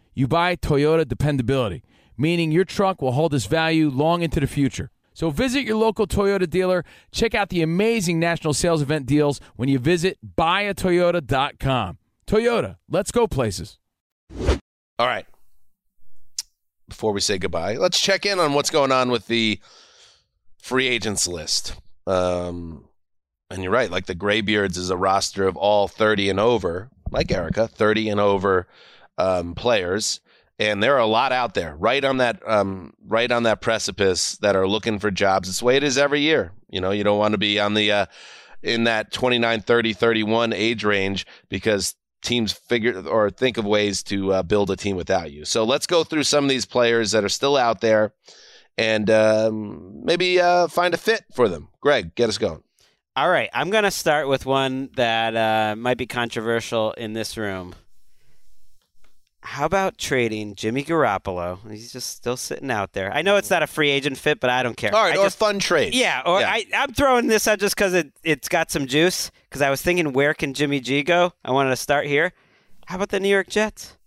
[0.13, 1.83] you buy Toyota dependability,
[2.17, 4.91] meaning your truck will hold its value long into the future.
[5.13, 6.85] So visit your local Toyota dealer.
[7.11, 11.97] Check out the amazing national sales event deals when you visit buyatoyota.com.
[12.27, 13.77] Toyota, let's go places.
[14.97, 15.25] All right.
[16.87, 19.59] Before we say goodbye, let's check in on what's going on with the
[20.61, 21.75] free agents list.
[22.07, 22.85] Um,
[23.49, 27.31] and you're right, like the Graybeards is a roster of all 30 and over, like
[27.31, 28.67] Erica, 30 and over
[29.21, 30.19] um, players,
[30.59, 34.37] and there are a lot out there, right on that, um, right on that precipice
[34.37, 35.49] that are looking for jobs.
[35.49, 36.51] It's the way it is every year.
[36.69, 38.05] You know, you don't want to be on the uh,
[38.63, 44.33] in that 29, 30, 31 age range because teams figure or think of ways to
[44.33, 45.45] uh, build a team without you.
[45.45, 48.13] So let's go through some of these players that are still out there
[48.77, 51.69] and um, maybe uh, find a fit for them.
[51.81, 52.63] Gregg, get us going.
[53.15, 57.35] All right, I'm going to start with one that uh, might be controversial in this
[57.35, 57.75] room.
[59.43, 61.59] How about trading Jimmy Garoppolo?
[61.69, 63.11] He's just still sitting out there.
[63.11, 64.93] I know it's not a free agent fit, but I don't care.
[64.93, 65.95] All right, I or just, fun trade.
[65.95, 66.51] Yeah, or Yeah.
[66.51, 69.31] I, I'm throwing this out just because it, it's got some juice.
[69.49, 71.33] Because I was thinking, where can Jimmy G go?
[71.43, 72.33] I wanted to start here.
[72.85, 73.97] How about the New York Jets?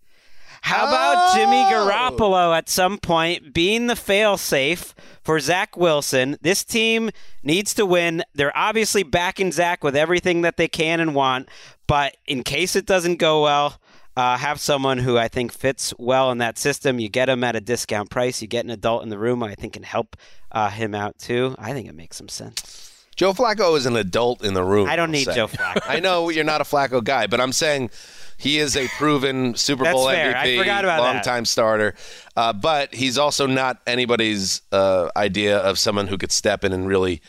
[0.62, 1.90] How about Jimmy oh!
[1.90, 6.38] Garoppolo at some point being the fail safe for Zach Wilson?
[6.40, 7.10] This team
[7.42, 8.22] needs to win.
[8.34, 11.50] They're obviously backing Zach with everything that they can and want,
[11.86, 13.78] but in case it doesn't go well,
[14.16, 16.98] uh, have someone who I think fits well in that system.
[16.98, 18.40] You get him at a discount price.
[18.40, 20.16] You get an adult in the room I think can help
[20.52, 21.54] uh, him out too.
[21.58, 22.90] I think it makes some sense.
[23.16, 24.88] Joe Flacco is an adult in the room.
[24.88, 25.34] I don't I'll need say.
[25.34, 25.82] Joe Flacco.
[25.86, 27.90] I know you're not a Flacco guy, but I'm saying
[28.36, 30.34] he is a proven Super Bowl fair.
[30.34, 31.46] MVP, about that.
[31.46, 31.94] starter.
[32.36, 36.88] Uh, but he's also not anybody's uh, idea of someone who could step in and
[36.88, 37.22] really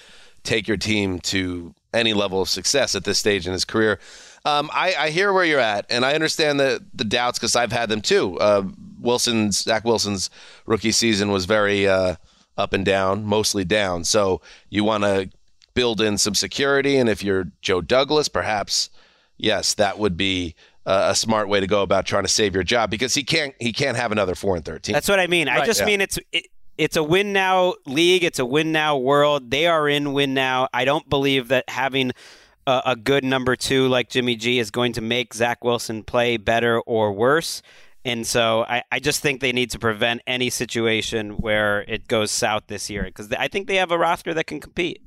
[0.43, 3.99] take your team to any level of success at this stage in his career.
[4.45, 7.71] Um, I, I hear where you're at, and I understand the the doubts because I've
[7.71, 8.39] had them too.
[8.39, 8.63] Uh,
[8.99, 10.29] Wilson's Zach Wilson's
[10.65, 12.15] rookie season was very uh,
[12.57, 14.03] up and down, mostly down.
[14.03, 15.29] So you want to
[15.73, 18.89] build in some security, and if you're Joe Douglas, perhaps
[19.37, 22.63] yes, that would be uh, a smart way to go about trying to save your
[22.63, 24.93] job because he can't he can't have another four and thirteen.
[24.93, 25.49] That's what I mean.
[25.49, 25.85] I just Yeah.
[25.87, 28.23] mean it's it, it's a win now league.
[28.23, 29.49] It's a win now world.
[29.49, 30.67] They are in win now.
[30.73, 32.11] I don't believe that having
[32.67, 36.37] a, a good number two like Jimmy G is going to make Zach Wilson play
[36.37, 37.61] better or worse.
[38.03, 42.29] And so I, I just think they need to prevent any situation where it goes
[42.29, 45.01] south this year because I think they have a roster that can compete.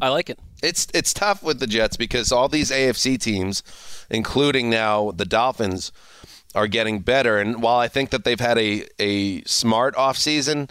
[0.00, 0.38] I like it.
[0.62, 3.62] It's it's tough with the Jets because all these AFC teams,
[4.10, 5.90] including now the Dolphins,
[6.54, 7.38] are getting better.
[7.38, 10.70] And while I think that they've had a a smart offseason,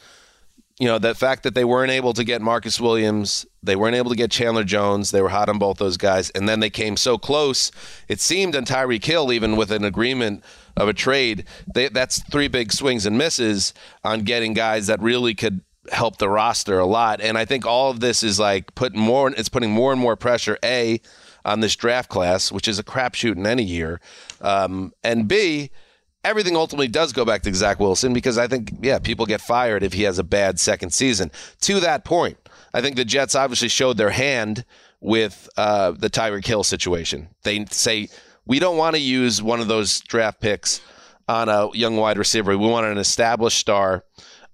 [0.79, 4.11] you know, the fact that they weren't able to get Marcus Williams, they weren't able
[4.11, 6.95] to get Chandler Jones, they were hot on both those guys, and then they came
[6.97, 7.71] so close.
[8.07, 10.43] It seemed on Tyreek Hill, even with an agreement
[10.75, 13.73] of a trade, they, that's three big swings and misses
[14.03, 15.61] on getting guys that really could
[15.91, 17.21] help the roster a lot.
[17.21, 20.15] And I think all of this is like putting more, it's putting more and more
[20.15, 21.01] pressure, A,
[21.43, 23.99] on this draft class, which is a crapshoot in any year,
[24.41, 25.71] um, and B,
[26.27, 29.81] everything ultimately does go back to Zach Wilson because I think, yeah, people get fired
[29.81, 31.31] if he has a bad second season.
[31.61, 32.37] To that point,
[32.73, 34.65] I think the Jets obviously showed their hand
[34.99, 37.29] with uh, the Tyreek Hill situation.
[37.43, 38.09] They say,
[38.45, 40.81] we don't want to use one of those draft picks
[41.29, 42.57] on a young wide receiver.
[42.57, 44.03] We wanted an established star.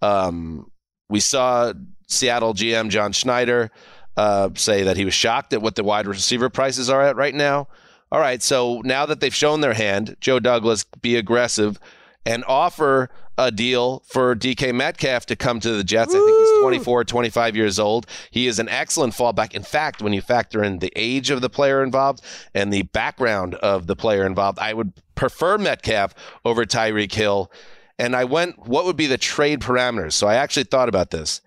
[0.01, 0.71] Um,
[1.09, 1.74] we saw
[2.07, 3.71] Seattle GM John Schneider
[4.15, 7.34] uh, say that he was shocked at what the wide receiver prices are at right
[7.34, 7.67] now.
[8.14, 11.80] All right, so now that they've shown their hand, Joe Douglas, be aggressive
[12.28, 13.09] and offer
[13.39, 16.14] a deal for DK Metcalf to come to the Jets.
[16.14, 18.05] I think he's 24, 25 years old.
[18.30, 19.55] He is an excellent fallback.
[19.55, 22.22] In fact, when you factor in the age of the player involved
[22.53, 26.14] and the background of the player involved, I would prefer Metcalf
[26.45, 27.51] over Tyreek Hill.
[27.97, 30.14] And I went, what would be the trade parameters?
[30.14, 31.41] So I actually thought about this.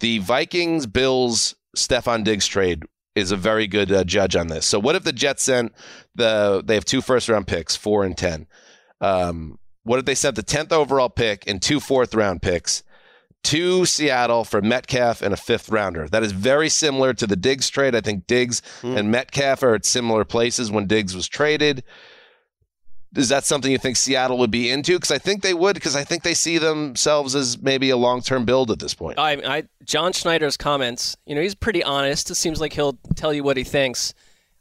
[0.00, 2.82] The Vikings, Bills, Stefon Diggs trade
[3.18, 4.66] is a very good uh, judge on this.
[4.66, 5.72] So what if the Jets sent
[6.14, 8.46] the, they have two first round picks, four and 10.
[9.00, 12.82] Um, what if they sent the 10th overall pick and two fourth round picks
[13.44, 16.08] to Seattle for Metcalf and a fifth rounder?
[16.08, 17.94] That is very similar to the Diggs trade.
[17.94, 18.60] I think Diggs
[18.96, 21.84] and Metcalf are at similar places when Diggs was traded.
[23.16, 24.94] Is that something you think Seattle would be into?
[24.94, 28.20] Because I think they would, because I think they see themselves as maybe a long
[28.20, 29.18] term build at this point.
[29.18, 32.30] I, I, John Schneider's comments, you know, he's pretty honest.
[32.30, 34.12] It seems like he'll tell you what he thinks.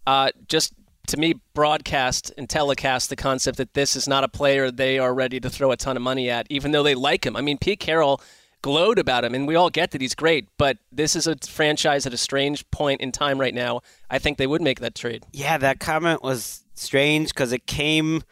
[0.06, 0.74] Uh, just
[1.08, 5.14] to me, broadcast and telecast the concept that this is not a player they are
[5.14, 7.36] ready to throw a ton of money at, even though they like him.
[7.36, 8.22] I mean, Pete Carroll
[8.62, 12.06] glowed about him, and we all get that he's great, but this is a franchise
[12.06, 13.82] at a strange point in time right now.
[14.10, 15.26] I think they would make that trade.
[15.32, 18.23] Yeah, that comment was strange because it came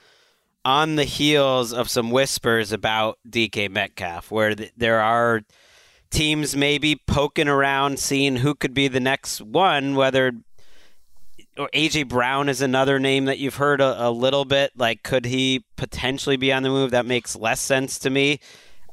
[0.64, 5.42] on the heels of some whispers about DK Metcalf, where th- there are
[6.10, 10.32] teams maybe poking around, seeing who could be the next one, whether
[11.58, 14.72] or AJ Brown is another name that you've heard a, a, little bit.
[14.76, 16.92] Like, could he potentially be on the move?
[16.92, 18.40] That makes less sense to me.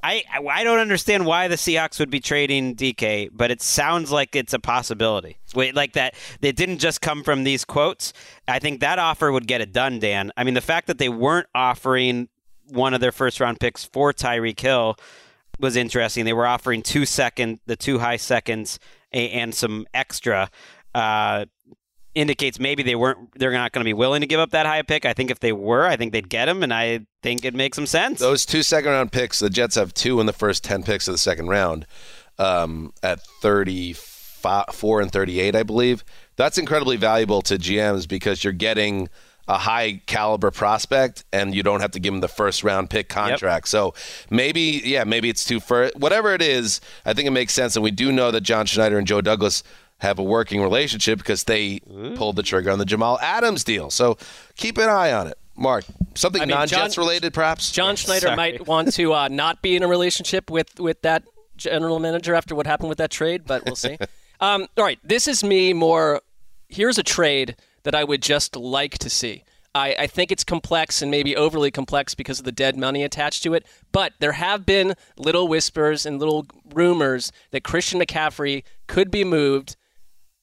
[0.03, 4.35] I I don't understand why the Seahawks would be trading DK, but it sounds like
[4.35, 5.39] it's a possibility.
[5.55, 8.13] Wait, like that it didn't just come from these quotes.
[8.49, 10.33] I think that offer would get it done, Dan.
[10.37, 12.29] I mean, the fact that they weren't offering
[12.69, 14.97] one of their first round picks for Tyreek Hill
[15.61, 16.25] was interesting.
[16.25, 18.79] They were offering two second, the two high seconds,
[19.13, 20.51] and some extra.
[20.95, 21.47] Uh,
[22.15, 24.83] indicates maybe they weren't they're not going to be willing to give up that high
[24.83, 25.05] pick.
[25.05, 27.77] I think if they were, I think they'd get him and I think it makes
[27.77, 28.21] some sense.
[28.21, 31.15] Those two second round picks, the Jets have two in the first 10 picks of
[31.15, 31.87] the second round
[32.39, 36.05] um, at 34 and 38, I believe.
[36.37, 39.09] That's incredibly valuable to GMs because you're getting
[39.49, 43.09] a high caliber prospect and you don't have to give them the first round pick
[43.09, 43.67] contract.
[43.67, 43.69] Yep.
[43.69, 43.95] So
[44.31, 45.97] maybe, yeah, maybe it's too first.
[45.97, 47.75] Whatever it is, I think it makes sense.
[47.75, 49.63] And we do know that John Schneider and Joe Douglas
[50.03, 52.15] have a working relationship because they Ooh.
[52.17, 53.89] pulled the trigger on the Jamal Adams deal.
[53.89, 54.19] So
[54.57, 55.39] keep an eye on it.
[55.57, 55.85] Marc,
[56.15, 57.71] something I mean, non-Jets John, related, perhaps.
[57.71, 58.37] John Schneider Sorry.
[58.37, 61.25] might want to uh, not be in a relationship with with that
[61.57, 63.97] general manager after what happened with that trade, but we'll see.
[64.41, 66.21] um, all right, this is me more.
[66.69, 69.45] Here's a trade that I would just like to see.
[69.75, 73.43] I, I, think it's complex and maybe overly complex because of the dead money attached
[73.45, 73.67] to it.
[73.91, 79.77] But there have been little whispers and little rumors that Christian McCaffrey could be moved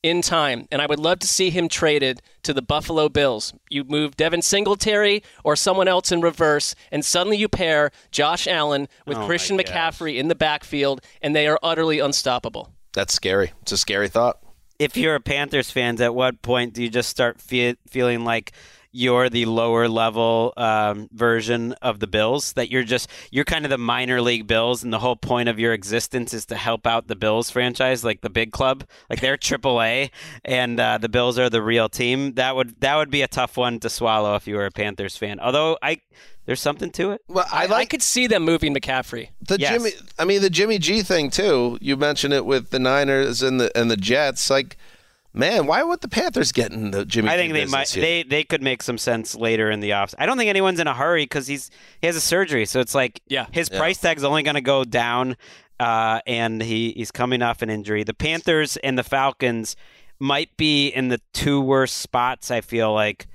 [0.02, 3.54] in time, and I would love to see him traded to the Buffalo Bills.
[3.70, 8.88] You move Devin Singletary or someone else in reverse, and suddenly you pair Josh Allen
[9.06, 12.74] with oh Christian McCaffrey in the backfield, and they are utterly unstoppable.
[12.94, 13.52] That's scary.
[13.62, 14.40] It's a scary thought.
[14.80, 18.54] If you're a Panthers fan, at what point do you just start fe- feeling like
[18.92, 22.54] you're the lower level um, version of the Bills.
[22.54, 25.60] That you're just you're kind of the minor league Bills, and the whole point of
[25.60, 29.38] your existence is to help out the Bills franchise, like the big club, like they're
[29.38, 30.12] AAA,
[30.44, 32.34] and uh, the Bills are the real team.
[32.34, 35.18] That would that would be a tough one to swallow if you were a Panthers
[35.18, 35.40] fan.
[35.40, 36.02] Although I
[36.50, 37.22] there's something to it.
[37.28, 39.30] Well, I, like, I could see them moving McCaffrey.
[39.48, 39.72] The yes.
[39.72, 41.78] Jimmy, I mean the Jimmy G thing too.
[41.80, 44.76] You mentioned it with the Niners and the and the Jets, like
[45.32, 47.30] Man, why would the Panthers get in the Jimmy?
[47.30, 47.90] I think they might.
[47.90, 48.02] Here?
[48.02, 50.16] They they could make some sense later in the offs.
[50.18, 51.70] I don't think anyone's in a hurry because he's
[52.02, 53.78] he has a surgery, so it's like yeah, his yeah.
[53.78, 55.38] price tag's only going to go down,
[55.80, 58.04] uh, and he he's coming off an injury.
[58.04, 59.76] The Panthers and the Falcons
[60.18, 62.50] might be in the two worst spots.
[62.50, 63.28] I feel like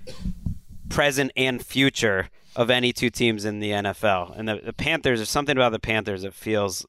[0.88, 5.20] present and future of any two teams in the NFL, and the, the Panthers.
[5.20, 6.84] There's something about the Panthers that feels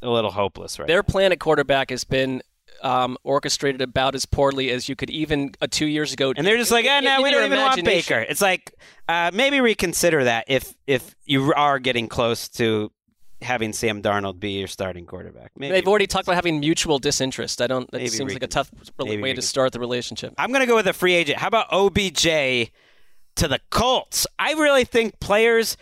[0.00, 0.86] a little hopeless right.
[0.86, 1.12] Their now.
[1.12, 2.40] plan at quarterback has been
[2.84, 6.32] um, orchestrated about as poorly as you could even uh, two years ago.
[6.36, 8.20] And they're just like, ah, no, we don't even want Baker.
[8.20, 8.72] It's like
[9.08, 12.92] uh, maybe reconsider that if if you are getting close to
[13.42, 15.52] having Sam Darnold be your starting quarterback.
[15.56, 17.60] Maybe They've already talked about having mutual disinterest.
[17.60, 17.90] I don't.
[17.90, 20.34] That maybe seems like a tough way to start the relationship.
[20.38, 21.38] I'm going to go with a free agent.
[21.38, 24.26] How about OBJ to the Colts?
[24.38, 25.76] I really think players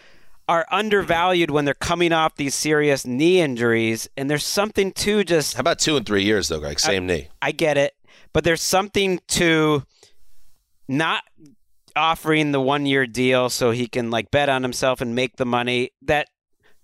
[0.48, 4.08] are undervalued when they're coming off these serious knee injuries.
[4.16, 5.54] And there's something to just.
[5.54, 6.80] How about two and three years, though, Gregg?
[6.80, 7.28] Same I, knee.
[7.40, 7.94] I get it.
[8.32, 9.84] But there's something to
[10.88, 11.22] not
[11.94, 15.46] offering the one year deal so he can like bet on himself and make the
[15.46, 15.90] money.
[16.02, 16.28] That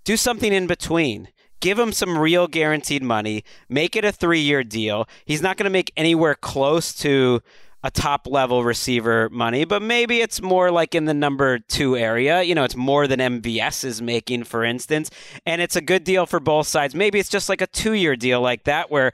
[0.04, 1.28] do something in between.
[1.60, 3.42] Give him some real guaranteed money.
[3.68, 5.08] Make it a three year deal.
[5.24, 7.42] He's not going to make anywhere close to
[7.84, 12.42] a top level receiver money, but maybe it's more like in the number two area.
[12.42, 15.10] You know, it's more than MVS is making, for instance,
[15.46, 16.94] and it's a good deal for both sides.
[16.94, 19.12] Maybe it's just like a two year deal like that where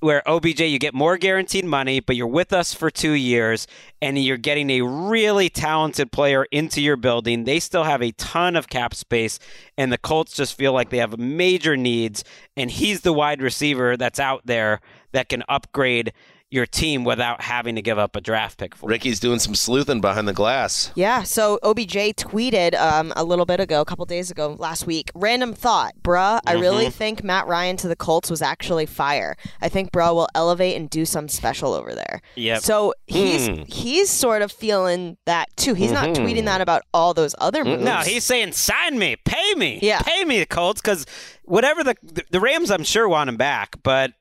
[0.00, 3.66] where OBJ you get more guaranteed money, but you're with us for two years
[4.02, 7.44] and you're getting a really talented player into your building.
[7.44, 9.38] They still have a ton of cap space,
[9.76, 12.24] and the Colts just feel like they have major needs,
[12.56, 14.80] and he's the wide receiver that's out there
[15.12, 16.12] that can upgrade
[16.56, 18.88] your team without having to give up a draft pick for.
[18.88, 20.90] Ricky's doing some sleuthing behind the glass.
[20.96, 25.10] Yeah, so OBJ tweeted um, a little bit ago, a couple days ago, last week.
[25.14, 26.40] Random thought, bruh.
[26.46, 26.92] I really Mhm.
[26.92, 29.36] think Matt Ryan to the Colts was actually fire.
[29.60, 32.22] I think bruh will elevate and do some special over there.
[32.34, 32.58] Yeah.
[32.58, 33.62] So he's Hmm.
[33.68, 35.74] he's sort of feeling that too.
[35.74, 36.16] He's not Mhm.
[36.16, 37.82] tweeting that about all those other moves.
[37.84, 40.00] No, he's saying sign me, pay me, Yeah.
[40.00, 41.04] pay me, the Colts, because
[41.44, 41.94] whatever the
[42.30, 44.12] the Rams, I'm sure want him back, but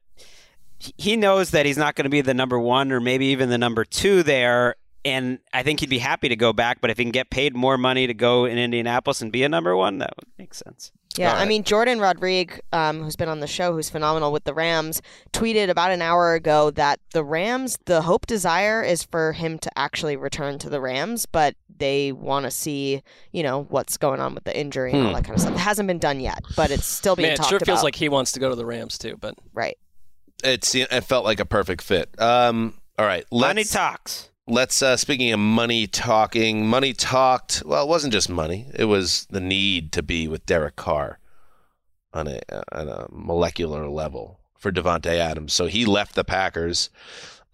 [0.80, 3.58] he knows that he's not going to be the number one or maybe even the
[3.58, 4.76] number two there.
[5.04, 7.56] And I think he'd be happy to go back, but if he can get paid
[7.56, 10.92] more money to go in Indianapolis and be a number one, that would make sense.
[11.16, 14.54] Yeah, I mean Jordan Rodrigue, um, who's been on the show, who's phenomenal with the
[14.54, 15.02] Rams,
[15.32, 19.72] tweeted about an hour ago that the Rams, the hope desire is for him to
[19.78, 23.02] actually return to the Rams, but they want to see,
[23.32, 25.14] you know, what's going on with the injury and all Hmm.
[25.16, 25.54] that kind of stuff.
[25.56, 27.84] It hasn't been done yet, but it's still being Man, it talked sure feels about.
[27.86, 29.78] like he wants to go to the Rams too, but right.
[30.44, 32.10] It's it felt like a perfect fit.
[32.22, 34.30] Um, all right, let's, Money talks.
[34.48, 37.64] Let's uh, speaking of money talking, money talked.
[37.66, 41.20] Well, it wasn't just money; it was the need to be with Derek Carr
[42.14, 45.54] on a on a molecular level for Davante Adams.
[45.54, 46.90] So he left the Packers,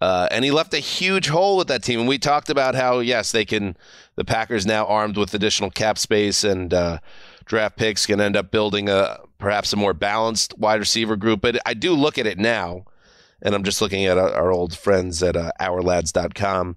[0.00, 2.00] uh, and he left a huge hole with that team.
[2.00, 3.76] And we talked about how yes, they can.
[4.16, 6.98] The Packers now armed with additional cap space and uh,
[7.46, 11.40] draft picks can end up building a perhaps a more balanced wide receiver group.
[11.40, 12.84] But I do look at it now,
[13.42, 16.76] and I'm just looking at our, our old friends at uh, OurLads.com.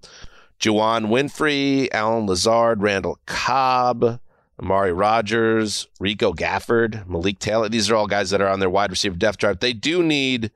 [0.59, 4.19] Juwann Winfree, Allen Lazard, Randall Cobb,
[4.61, 7.69] Amari Rogers, Rico Gafford, Malik Taylor.
[7.69, 9.59] These are all guys that are on their wide receiver depth chart.
[9.59, 10.51] They do need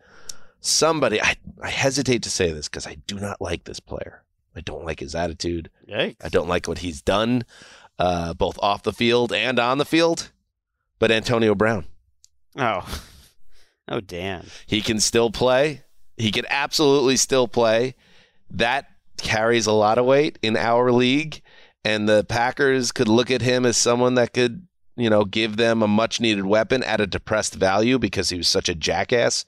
[0.61, 1.21] somebody.
[1.21, 4.23] I, I hesitate to say this because I do not like this player.
[4.55, 5.69] I don't like his attitude.
[5.87, 6.15] Yikes.
[6.23, 7.43] I don't like what he's done,
[7.99, 10.31] uh, both off the field and on the field.
[10.97, 11.85] But Antonio Brown.
[12.57, 13.01] Oh,
[13.89, 14.47] oh, Dan.
[14.65, 15.83] He can still play.
[16.17, 17.95] He can absolutely still play.
[18.49, 18.87] That
[19.17, 21.41] carries a lot of weight in our league.
[21.85, 25.81] And the Packers could look at him as someone that could, you know, give them
[25.81, 29.45] a much needed weapon at a depressed value because he was such a jackass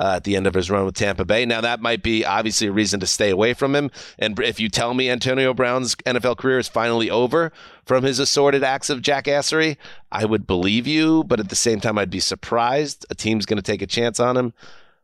[0.00, 1.44] uh, at the end of his run with Tampa Bay.
[1.44, 3.90] Now, that might be obviously a reason to stay away from him.
[4.18, 7.52] And if you tell me Antonio Brown's NFL career is finally over
[7.84, 9.76] from his assorted acts of jackassery,
[10.12, 11.24] I would believe you.
[11.24, 13.06] But at the same time, I'd be surprised.
[13.10, 14.52] A team's going to take a chance on him.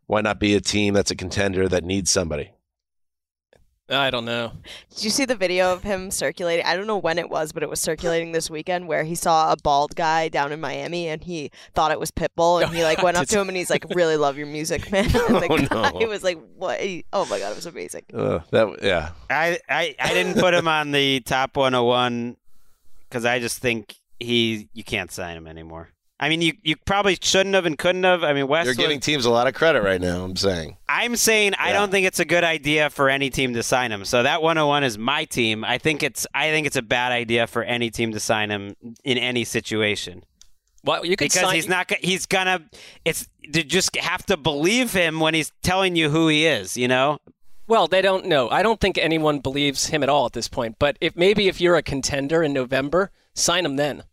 [0.07, 2.53] Why not be a team that's a contender that needs somebody?
[3.91, 4.53] I don't know.
[4.95, 6.65] Did you see the video of him circulating?
[6.65, 9.53] I don't know when it was, but it was circulating this weekend where he saw
[9.53, 13.03] a bald guy down in Miami and he thought it was Pitbull and he like
[13.03, 15.67] went up to him and he's like, "Really love your music, man." And the Oh,
[15.67, 16.09] guy no.
[16.09, 16.81] was like, "What?"
[17.13, 18.05] Oh my god, it was amazing.
[18.15, 19.11] Uh, that yeah.
[19.29, 22.37] I, I, I didn't put him on the top 101
[23.09, 25.91] because I just think he you can't sign him anymore.
[26.21, 28.23] I mean, you, you probably shouldn't have and couldn't have.
[28.23, 28.67] I mean, West.
[28.67, 30.77] You're giving teams a lot of credit right now, I'm saying.
[30.89, 34.05] I'm saying I don't think it's a good idea for any team to sign him.
[34.05, 35.65] So that 101 is my team.
[35.65, 38.77] I think it's I think it's a bad idea for any team to sign him
[39.03, 40.23] in any situation.
[40.85, 41.93] Well, you could because sign- he's not.
[42.01, 42.61] He's gonna.
[43.05, 46.77] It's to just have to believe him when he's telling you who he is.
[46.77, 47.19] You know.
[47.67, 48.51] Well, they don't know.
[48.51, 50.77] I don't think anyone believes him at all at this point.
[50.79, 54.05] But if maybe if you're a contender in November, sign him then.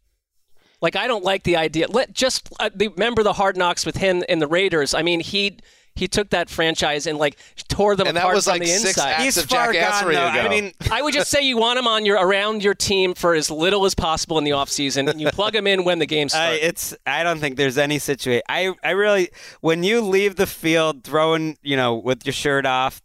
[0.82, 1.88] Like I don't like the idea.
[1.88, 4.94] Let just uh, remember the hard knocks with him and the Raiders.
[4.94, 5.58] I mean, he
[5.94, 8.68] he took that franchise and like tore them And that apart was from like the
[8.68, 9.12] six inside.
[9.12, 10.30] acts He's of far gone, jackassery though.
[10.30, 10.40] ago.
[10.40, 13.34] I mean, I would just say you want him on your around your team for
[13.36, 15.20] as little as possible in the offseason.
[15.20, 16.60] You plug him in when the game I, starts.
[16.64, 16.96] it's.
[17.06, 18.42] I don't think there's any situation.
[18.50, 18.74] I.
[18.84, 19.30] I really.
[19.60, 23.02] When you leave the field throwing, you know, with your shirt off.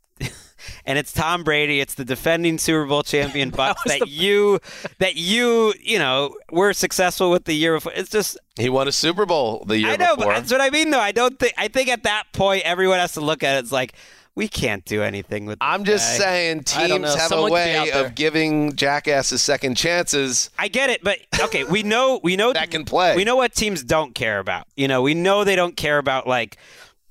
[0.85, 1.81] And it's Tom Brady.
[1.81, 4.61] It's the defending Super Bowl champion Bucs that, you,
[4.99, 7.93] that you, you know, were successful with the year before.
[7.95, 10.05] It's just He won a Super Bowl the year before.
[10.05, 10.33] I know, before.
[10.33, 10.91] but that's what I mean.
[10.91, 11.55] Though I don't think.
[11.57, 13.61] I think at that point, everyone has to look at it.
[13.61, 13.95] It's like
[14.37, 15.57] we can't do anything with.
[15.63, 20.51] I'm just saying teams have a way of giving jackasses second chances.
[20.59, 23.17] I get it, but okay, we know we know that can play.
[23.17, 24.67] We know what teams don't care about.
[24.77, 26.59] You know, we know they don't care about like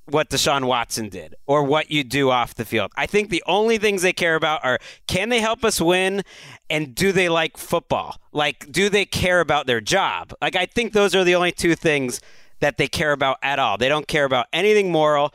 [0.06, 2.92] what Deshaun Watson did or what you do off the field.
[2.96, 6.22] I think the only things they care about are can they help us win
[6.70, 8.16] and do they like football?
[8.32, 10.32] Like, do they care about their job?
[10.40, 12.20] Like, I think those are the only two things
[12.60, 13.76] that they care about at all.
[13.76, 15.34] They don't care about anything moral.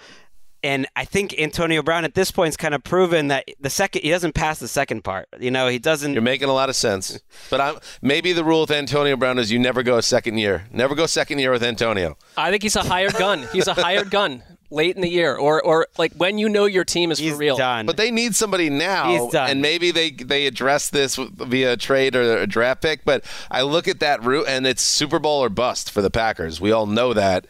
[0.64, 4.04] And I think Antonio Brown at this point has kind of proven that the second
[4.04, 5.28] he doesn't pass the second part.
[5.40, 6.14] You know, he doesn't.
[6.14, 7.20] You're making a lot of sense.
[7.50, 10.68] But I'm, maybe the rule with Antonio Brown is you never go a second year.
[10.72, 12.16] Never go second year with Antonio.
[12.38, 13.48] I think he's a hired gun.
[13.52, 16.84] He's a hired gun late in the year, or or like when you know your
[16.86, 17.58] team is for real.
[17.86, 19.50] But they need somebody now, He's done.
[19.50, 23.04] and maybe they they address this via trade or a draft pick.
[23.06, 26.60] But I look at that route, and it's Super Bowl or bust for the Packers.
[26.62, 27.46] We all know that.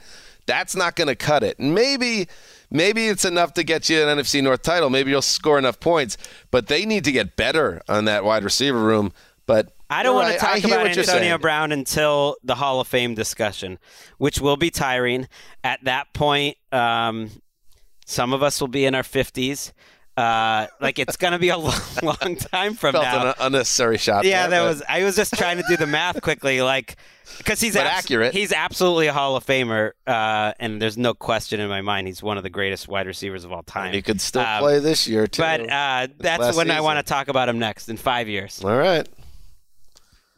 [0.47, 1.59] That's not going to cut it.
[1.59, 2.27] Maybe
[2.71, 4.89] maybe it's enough to get you an NFC North title.
[4.89, 6.17] Maybe you'll score enough points,
[6.49, 9.13] but they need to get better on that wide receiver room.
[9.45, 10.39] But I don't you're want right.
[10.39, 11.37] to talk about Antonio.
[11.37, 13.77] Brown until the Hall of Fame discussion,
[14.17, 15.27] which will be tiring.
[15.63, 17.29] At that point, um,
[18.05, 19.73] some of us will be in our fifties.
[20.17, 23.27] Uh, like it's going to be a long, long time from Felt now.
[23.29, 24.25] an unnecessary shot.
[24.25, 24.83] yeah, there, that but- was.
[24.89, 26.97] I was just trying to do the math quickly, like
[27.37, 28.33] because he's abs- accurate.
[28.33, 32.21] He's absolutely a Hall of Famer, uh, and there's no question in my mind he's
[32.21, 33.93] one of the greatest wide receivers of all time.
[33.93, 35.41] He could still Um, play this year too.
[35.41, 38.61] But uh, that's when I want to talk about him next in five years.
[38.63, 39.07] All right.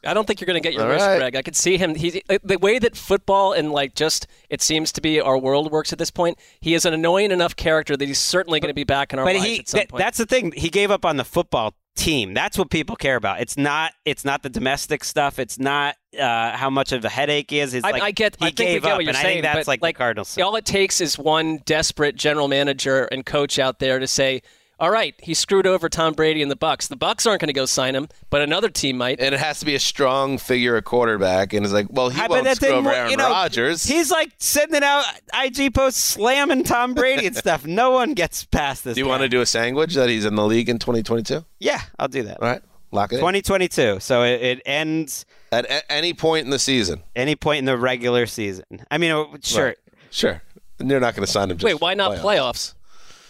[0.06, 1.18] I don't think you're going to get your All wish, right.
[1.18, 1.36] Gregg.
[1.36, 1.96] I could see him.
[1.96, 5.94] He, the way that football and like just it seems to be our world works
[5.94, 6.38] at this point.
[6.60, 9.26] He is an annoying enough character that he's certainly going to be back in our
[9.26, 10.00] but lives he at some that- point.
[10.00, 13.40] that's the thing he gave up on the football team that's what people care about
[13.40, 17.52] it's not it's not the domestic stuff it's not uh, how much of a headache
[17.52, 18.36] he is it's I, like I get.
[18.40, 19.28] he I think we gave get up what you're and saying.
[19.28, 23.04] i think that's but, like, the cardinals All it takes is one desperate general manager
[23.12, 24.42] and coach out there to say,
[24.84, 26.88] "All right, he screwed over Tom Brady and the Bucs.
[26.90, 29.60] The Bucs aren't going to go sign him, but another team might." And it has
[29.60, 32.56] to be a strong figure, a quarterback, and it's like, well, he Hi, but won't
[32.58, 33.84] screw thing over Aaron you know, Rodgers.
[33.84, 35.06] he's like sending out
[35.46, 39.10] ig posts slamming tom brady and stuff no one gets past this Do you guy.
[39.10, 41.44] want to do a sandwich that he's in the league in 2022?
[41.60, 42.62] yeah i'll do that All right,
[42.92, 43.20] lock it in.
[43.22, 47.02] 2022 so it, it ends at a- any point in the season.
[47.16, 49.78] any point in the regular season i mean uh, sure Right.
[50.12, 50.42] Sure.
[50.80, 51.58] And you're not going to sign him.
[51.58, 52.76] Just Wait, why for not playoffs?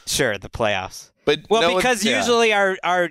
[0.05, 1.11] Sure, the playoffs.
[1.25, 2.17] But well, no one- because yeah.
[2.19, 3.09] usually our our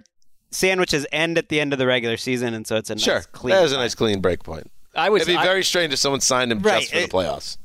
[0.50, 3.22] sandwiches end at the end of the regular season, and so it's a nice Sure,
[3.32, 3.54] clean.
[3.54, 4.70] that was a nice clean break point.
[4.94, 5.22] I would.
[5.22, 7.56] It'd be I- very strange if someone signed him Right, just for the playoffs.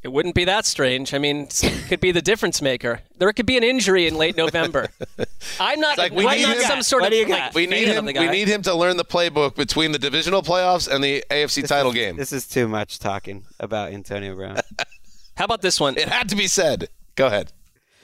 [0.00, 1.12] It wouldn't be that strange.
[1.12, 3.00] I mean, it could be the difference maker.
[3.18, 4.90] There could be an injury in late November.
[5.60, 5.98] I'm not.
[5.98, 8.04] Like we I'm need not him, some sort of like we need him.
[8.04, 11.92] We need him to learn the playbook between the divisional playoffs and the AFC title
[11.92, 12.16] game.
[12.16, 14.58] This is too much talking about Antonio Brown.
[15.36, 15.96] How about this one?
[15.96, 16.88] It had to be said.
[17.16, 17.52] Go ahead.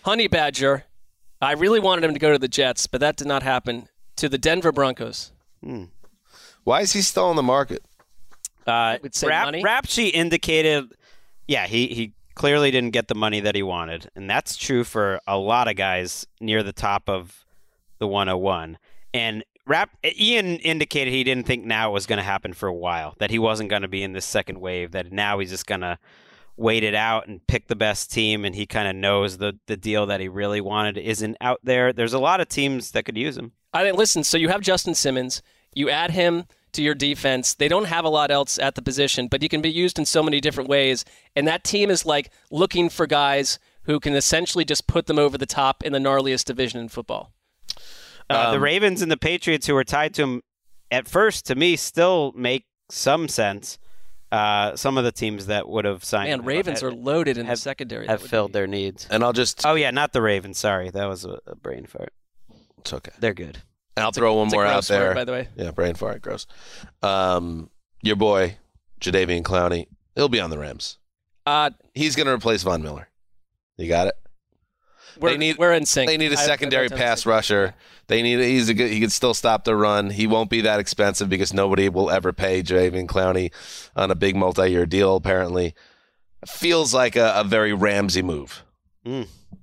[0.02, 0.84] Honey Badger.
[1.44, 3.88] I really wanted him to go to the Jets, but that did not happen.
[4.16, 5.32] To the Denver Broncos.
[6.62, 7.84] Why is he still on the market?
[8.66, 9.62] Uh, would say Rap, money?
[9.62, 10.92] Rapchi indicated,
[11.48, 15.20] yeah, he he clearly didn't get the money that he wanted, and that's true for
[15.26, 17.44] a lot of guys near the top of
[17.98, 18.78] the 101.
[19.12, 22.74] And Rap Ian indicated he didn't think now it was going to happen for a
[22.74, 25.66] while, that he wasn't going to be in this second wave, that now he's just
[25.66, 25.98] going to
[26.56, 29.76] wait it out and pick the best team, and he kind of knows the the
[29.76, 31.92] deal that he really wanted isn't out there.
[31.92, 33.52] There's a lot of teams that could use him.
[33.72, 35.42] I think, listen, so you have Justin Simmons.
[35.74, 37.54] You add him to your defense.
[37.54, 40.04] They don't have a lot else at the position, but he can be used in
[40.04, 41.04] so many different ways.
[41.34, 45.36] And that team is like looking for guys who can essentially just put them over
[45.36, 47.32] the top in the gnarliest division in football.
[48.30, 50.42] Uh, the Um, Ravens and the Patriots, who were tied to him
[50.90, 53.78] at first, to me, still make some sense.
[54.34, 57.46] Uh, some of the teams that would have signed Man, Ravens have- are loaded in
[57.46, 58.06] have, the secondary.
[58.06, 59.06] have That would filled their needs.
[59.10, 59.64] And I'll just.
[59.64, 60.58] Oh yeah, not the Ravens.
[60.58, 62.12] Sorry, that was a, a brain fart.
[62.78, 63.12] It's okay.
[63.18, 63.58] They're good.
[63.96, 65.14] And I'll It's a- throw one more out gross word, there.
[65.14, 65.48] by the way.
[65.56, 66.46] Yeah, brain fart, gross.
[67.02, 67.70] Um,
[68.02, 68.56] your boy,
[69.00, 69.86] Jadeveon Clowney,
[70.16, 70.98] he'll be on the Rams.
[71.46, 73.08] Uh, He's going to replace Von Miller.
[73.76, 74.14] You got it.
[75.20, 76.08] We're, they need we're in sync.
[76.08, 77.74] They need a I- I secondary wrote pass rusher.
[78.06, 78.38] They need.
[78.40, 78.90] He's a good.
[78.90, 80.10] He can still stop the run.
[80.10, 83.50] He won't be that expensive because nobody will ever pay Jadeveon Clowney
[83.96, 85.16] on a big multi-year deal.
[85.16, 85.74] Apparently,
[86.46, 88.62] feels like a, a very Ramsey move.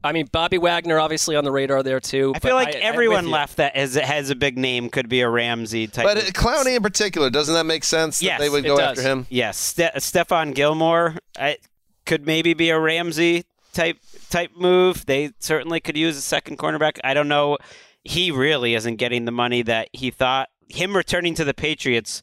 [0.03, 2.32] I mean, Bobby Wagner obviously on the radar there too.
[2.36, 5.30] I feel like I- everyone left that has has a big name could be a
[5.30, 6.06] Ramsey type.
[6.06, 8.19] But of- uh, Clowney in particular, doesn't that make sense?
[8.19, 8.98] That Yes, they would it go does.
[8.98, 9.28] after him.
[9.30, 11.57] Yes, Ste- Stephon Gilmore I,
[12.06, 13.98] could maybe be a Ramsey type
[14.30, 15.06] type move.
[15.06, 16.99] They certainly could use a second cornerback.
[17.03, 17.57] I don't know.
[18.03, 20.49] He really isn't getting the money that he thought.
[20.68, 22.22] Him returning to the Patriots,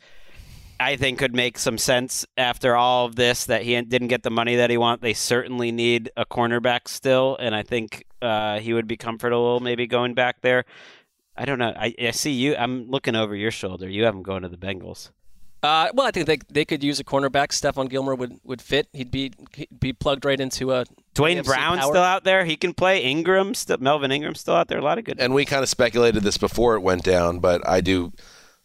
[0.81, 3.45] I think, could make some sense after all of this.
[3.47, 5.03] That he didn't get the money that he want.
[5.03, 9.87] They certainly need a cornerback still, and I think uh, he would be comfortable maybe
[9.87, 10.65] going back there.
[11.37, 11.73] I don't know.
[11.77, 12.57] I, I see you.
[12.57, 13.89] I'm looking over your shoulder.
[13.89, 15.11] You haven't gone to the Bengals.
[15.63, 17.49] Uh, well, I think they they could use a cornerback.
[17.49, 18.89] Stephon Gilmore would, would fit.
[18.93, 20.85] He'd be he'd be plugged right into a
[21.19, 21.93] Duane AFC Brown's power.
[21.93, 22.45] still out there.
[22.45, 23.03] He can play.
[23.03, 24.79] Ingram, still, Melvin Ingram still out there.
[24.79, 25.19] A lot of good.
[25.21, 28.13] And we kind of speculated this before it went down, but I do.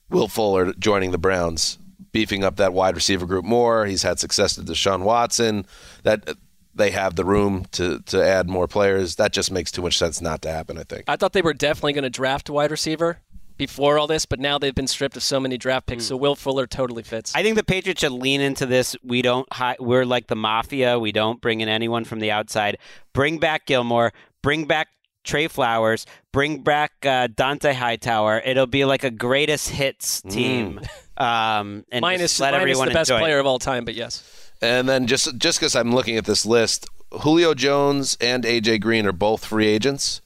[0.09, 1.79] Will Fuller joining the Browns,
[2.11, 3.87] beefing up that wide receiver group more.
[3.87, 5.65] He's had success with Deshaun Watson.
[6.03, 6.37] That
[6.75, 9.15] they have the room to to add more players.
[9.15, 10.77] That just makes too much sense not to happen.
[10.77, 11.05] I think.
[11.07, 13.19] I thought they were definitely going to draft a wide receiver
[13.57, 16.05] before all this, but now they've been stripped of so many draft picks.
[16.05, 17.33] So Will Fuller totally fits.
[17.35, 18.95] I think the Patriots should lean into this.
[19.03, 19.47] We don't.
[19.53, 20.99] Hi- we're like the mafia.
[20.99, 22.77] We don't bring in anyone from the outside.
[23.13, 24.13] Bring back Gilmore.
[24.41, 24.89] Bring back
[25.23, 26.05] Trey Flowers.
[26.31, 28.41] Bring back uh, Dont'a Hightower.
[28.43, 30.79] It'll be like a greatest hits team.
[31.15, 33.21] Um, and minus just let minus everyone the best enjoy it.
[33.21, 34.51] player of all time, but yes.
[34.61, 39.05] And then just just because I'm looking at this list, Julio Jones and AJ Green
[39.05, 40.21] are both free agents.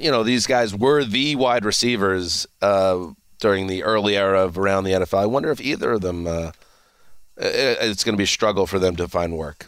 [0.00, 3.08] You know, these guys were the wide receivers uh,
[3.40, 5.18] during the early era of around the NFL.
[5.18, 6.52] I wonder if either of them, uh,
[7.36, 9.66] it- it's going to be a struggle for them to find work.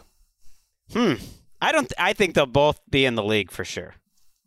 [0.93, 1.13] Hmm.
[1.61, 1.91] I don't.
[1.97, 3.95] I think they'll both be in the league for sure.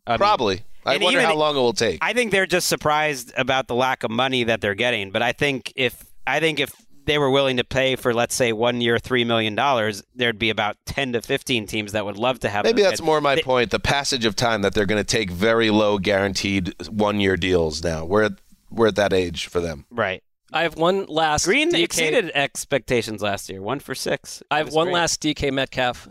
[0.07, 0.61] I mean- Probably.
[0.85, 1.99] I wonder how long it will take.
[2.01, 5.11] I think they're just surprised about the lack of money that they're getting.
[5.11, 6.71] But I think if I think if
[7.05, 10.49] they were willing to pay for let's say one year three million dollars, there'd be
[10.49, 12.65] about ten to fifteen teams that would love to have.
[12.65, 12.91] Maybe them.
[12.91, 13.71] that's more my point.
[13.71, 17.83] The passage of time that they're going to take very low guaranteed one year deals
[17.83, 18.05] now.
[18.05, 18.33] We're at,
[18.69, 19.85] we're at that age for them.
[19.89, 20.23] Right.
[20.51, 23.61] I have one last Green DK exceeded expectations last year.
[23.61, 24.41] One for six.
[24.49, 24.93] I have one great.
[24.95, 26.07] last DK Metcalf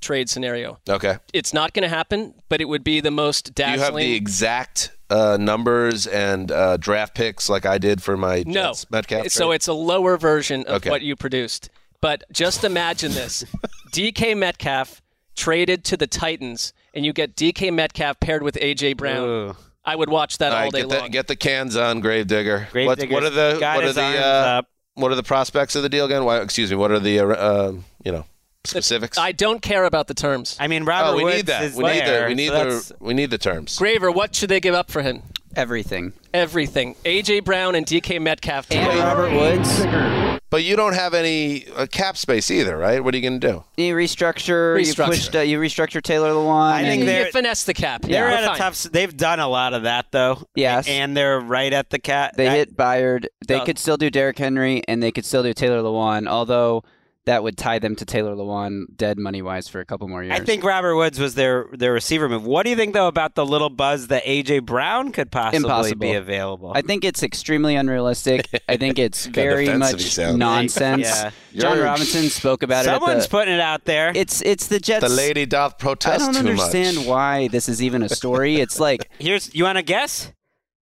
[0.00, 0.78] trade scenario.
[0.88, 1.18] Okay.
[1.32, 4.14] It's not going to happen, but it would be the most Do you have the
[4.14, 9.28] exact uh, numbers and uh, draft picks like I did for my no, Jets Metcalf?
[9.28, 9.54] so trade?
[9.56, 10.90] it's a lower version of Okay.
[10.90, 11.70] what you produced.
[12.00, 13.44] But just imagine this:
[13.92, 15.02] DK Metcalf
[15.34, 19.28] traded to the Titans, and you get DK Metcalf paired with AJ Brown.
[19.28, 19.56] Ooh.
[19.84, 21.02] I would watch that All all, right, day get long.
[21.04, 22.68] the, get the cans on, Gravedigger.
[22.72, 24.62] What, what are the what are the uh,
[24.94, 26.24] what are the prospects of the deal again?
[26.24, 26.76] Why, excuse me.
[26.76, 27.72] What are the uh, uh,
[28.04, 28.26] you know
[28.68, 29.18] specifics?
[29.18, 30.56] I don't care about the terms.
[30.60, 31.62] I mean, Robert oh, we Woods need that.
[31.64, 33.76] is We need the there, we need so the we need the terms.
[33.78, 35.22] Graver, what should they give up for him?
[35.56, 36.12] Everything.
[36.32, 36.94] Everything.
[37.04, 38.70] AJ Brown and DK Metcalf.
[38.70, 39.00] And together.
[39.02, 40.38] Robert Woods.
[40.50, 43.02] But you don't have any uh, cap space either, right?
[43.02, 43.64] What are you going to do?
[43.82, 44.78] You restructure.
[44.78, 45.06] You Restructure.
[45.06, 45.34] pushed.
[45.36, 46.72] Uh, you restructure Taylor Lewan.
[46.72, 48.02] I think and- they're- You finesse the cap.
[48.02, 48.82] They're Yeah, at a tough.
[48.84, 50.42] They've done a lot of that though.
[50.54, 50.86] Yes.
[50.86, 52.34] and they're right at the cat.
[52.36, 53.26] They I- hit Byard.
[53.46, 53.64] They No.
[53.64, 56.28] could still do Derrick Henry, and they could still do Taylor Lewan.
[56.28, 56.84] Although
[57.28, 60.38] that would tie them to Taylor Lewan dead money wise for a couple more years.
[60.38, 62.44] I think Robert Woods was their their receiver move.
[62.44, 65.98] What do you think though about the little buzz that AJ Brown could possibly Impossible.
[66.00, 66.72] be available?
[66.74, 68.48] I think it's extremely unrealistic.
[68.68, 70.36] I think it's very much sounds.
[70.36, 71.02] nonsense.
[71.02, 71.30] Yeah.
[71.54, 72.88] Jon You're- Robinson spoke about it.
[72.88, 74.12] Someone's at the, putting it out there.
[74.14, 75.06] It's it's the Jets.
[75.06, 76.22] The lady doth protest.
[76.22, 77.06] I don't too understand much.
[77.06, 78.56] why this is even a story.
[78.56, 80.32] It's like Here's you want to guess?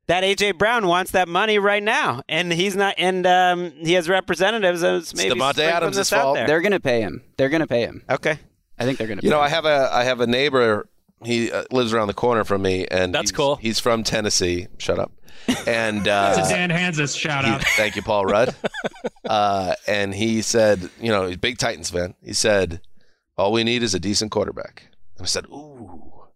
[0.09, 2.95] That AJ Brown wants that money right now, and he's not.
[2.97, 4.81] And um, he has representatives.
[4.81, 6.37] That's maybe Davante sprinkling Adams' this fault.
[6.37, 7.23] they're gonna pay him.
[7.37, 8.05] They're gonna pay him.
[8.09, 8.39] Okay.
[8.78, 9.23] I think they're gonna.
[9.23, 10.89] You pay know, I have a I have a neighbor.
[11.24, 13.57] He uh, lives around the corner from me, and That's he's, cool.
[13.57, 14.69] He's from Tennessee.
[14.78, 15.12] Shut up.
[15.66, 17.65] And uh, Dan Hanzus shout he- out.
[17.77, 18.55] thank you, Paul Rudd.
[19.24, 22.15] uh, and he said, you know, he's a big Titans fan.
[22.23, 22.81] He said,
[23.39, 24.89] all we need is a decent quarterback.
[25.16, 26.27] And I said, ooh,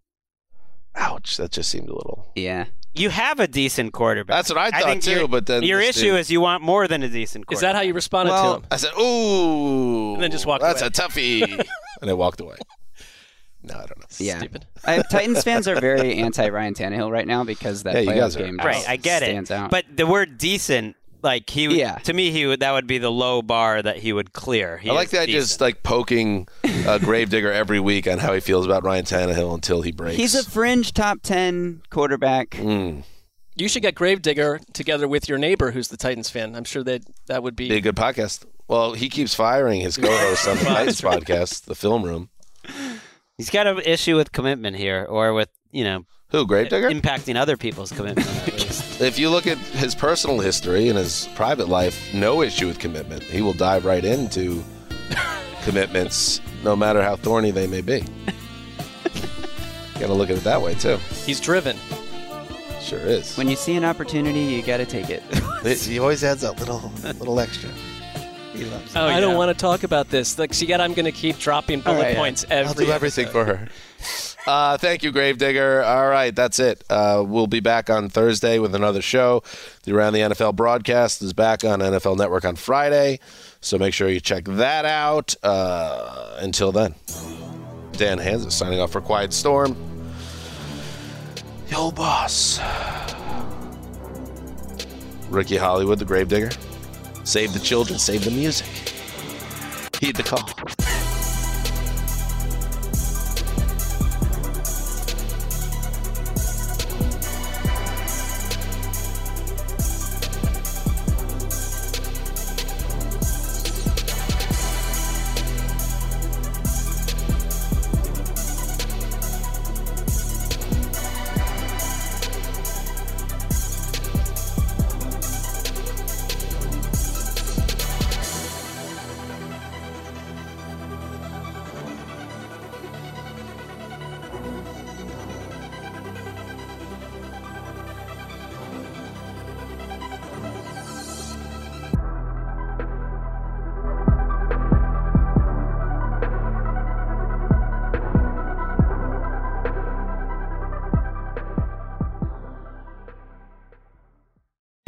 [0.95, 1.37] ouch.
[1.37, 2.31] That just seemed a little.
[2.35, 2.65] Yeah.
[2.93, 4.35] You have a decent quarterback.
[4.35, 5.11] That's what I thought think too.
[5.11, 7.57] your- But then your issue dude- is you want more than a decent quarterback.
[7.57, 8.67] Is that how you responded Well, to him?
[8.69, 10.73] I said, ooh, And then just walked away.
[10.73, 10.87] That's away.
[10.89, 10.91] a
[11.49, 11.65] toughie,
[12.01, 12.55] and I walked away.
[13.63, 14.05] No, I don't know.
[14.17, 14.39] Yeah.
[14.39, 14.65] Stupid.
[14.83, 18.35] I, Titans fans are very anti Ryan Tannehill right now because that Yeah, playoff guys
[18.37, 18.43] are.
[18.43, 18.89] game right?
[18.89, 19.53] I get stands it.
[19.53, 19.69] out.
[19.71, 21.95] But the word decent, like he, would, Yeah.
[21.99, 24.77] to me, he would that would be the low bar that he would clear.
[24.77, 25.43] He I like is that decent.
[25.43, 29.81] just like poking a Gravedigger every week on how he feels about Ryan Tannehill until
[29.81, 30.17] he breaks.
[30.17, 32.51] he's a fringe top ten quarterback.
[32.51, 33.03] Mm,
[33.55, 36.55] You should get Gravedigger together with your neighbor, who's the Titans fan.
[36.55, 37.69] I'm sure that that would be.
[37.69, 38.45] be a good podcast.
[38.67, 42.29] Well, he keeps firing his co-host on the Titans podcast, the Film Room.
[43.37, 46.89] He's got an issue with commitment here, or with you know Who Gravedigger?
[46.89, 48.27] impacting other people's commitment.
[49.01, 49.17] at least.
[49.17, 53.23] If you look at his personal history and his private life, no issue with commitment.
[53.23, 54.63] He will dive right into
[55.63, 58.01] commitments, no matter how thorny they may be.
[59.99, 60.97] Got to look at it that way too.
[61.25, 61.77] He's driven.
[62.81, 63.37] Sure is.
[63.37, 65.21] When you see an opportunity, you got to take it.
[65.77, 67.69] he always adds that little little extra.
[68.53, 68.95] He loves.
[68.95, 70.39] Oh, I don't want to talk about this.
[70.39, 72.91] Like, so yet I'm going to keep dropping oh, bullet All right, points I'll do
[72.91, 73.67] everything for her.
[74.47, 75.83] Uh, thank you, Gravedigger.
[75.83, 76.83] All right, that's it.
[76.89, 79.43] Uh, we'll be back on Thursday with another show.
[79.83, 83.19] The Around the NFL broadcast is back on NFL Network on Friday,
[83.61, 85.35] so make sure you check that out.
[85.43, 86.95] Uh, until then,
[87.93, 89.75] Dan Hanzus signing off for Quiet Storm.
[91.69, 92.59] Yo, boss.
[95.29, 96.49] Ricky Hollywood, the Gravedigger.
[97.23, 98.67] Save the children, save the music.
[100.01, 100.49] Heed the call.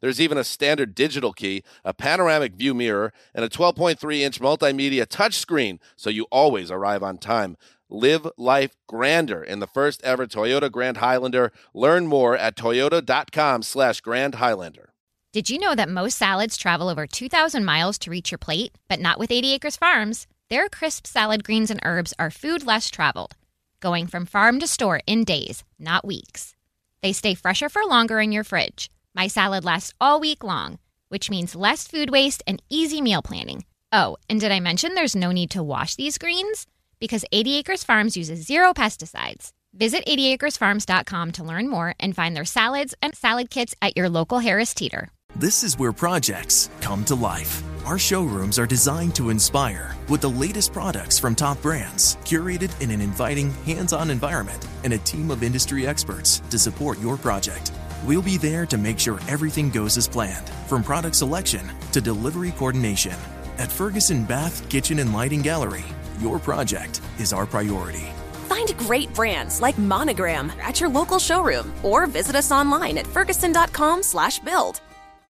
[0.00, 5.06] There's even a standard digital key, a panoramic view mirror, and a 12.3 inch multimedia
[5.06, 7.56] touchscreen, so you always arrive on time.
[7.90, 11.52] Live life grander in the first ever Toyota Grand Highlander.
[11.72, 14.90] Learn more at toyota.com slash Grand Highlander.
[15.32, 18.72] Did you know that most salads travel over 2,000 miles to reach your plate?
[18.88, 20.26] But not with 80 Acres Farms.
[20.50, 23.36] Their crisp salad greens and herbs are food less traveled,
[23.80, 26.56] going from farm to store in days, not weeks.
[27.02, 28.90] They stay fresher for longer in your fridge.
[29.14, 30.78] My salad lasts all week long,
[31.08, 33.64] which means less food waste and easy meal planning.
[33.92, 36.66] Oh, and did I mention there's no need to wash these greens?
[37.00, 39.52] Because 80 Acres Farms uses zero pesticides.
[39.74, 44.38] Visit 80acresfarms.com to learn more and find their salads and salad kits at your local
[44.38, 45.10] Harris Teeter.
[45.36, 47.62] This is where projects come to life.
[47.84, 52.90] Our showrooms are designed to inspire with the latest products from top brands, curated in
[52.90, 57.72] an inviting, hands on environment, and a team of industry experts to support your project.
[58.04, 62.52] We'll be there to make sure everything goes as planned, from product selection to delivery
[62.52, 63.14] coordination.
[63.58, 65.84] At Ferguson Bath, Kitchen, and Lighting Gallery,
[66.20, 68.06] your project is our priority.
[68.48, 74.80] Find great brands like Monogram at your local showroom or visit us online at ferguson.com/build.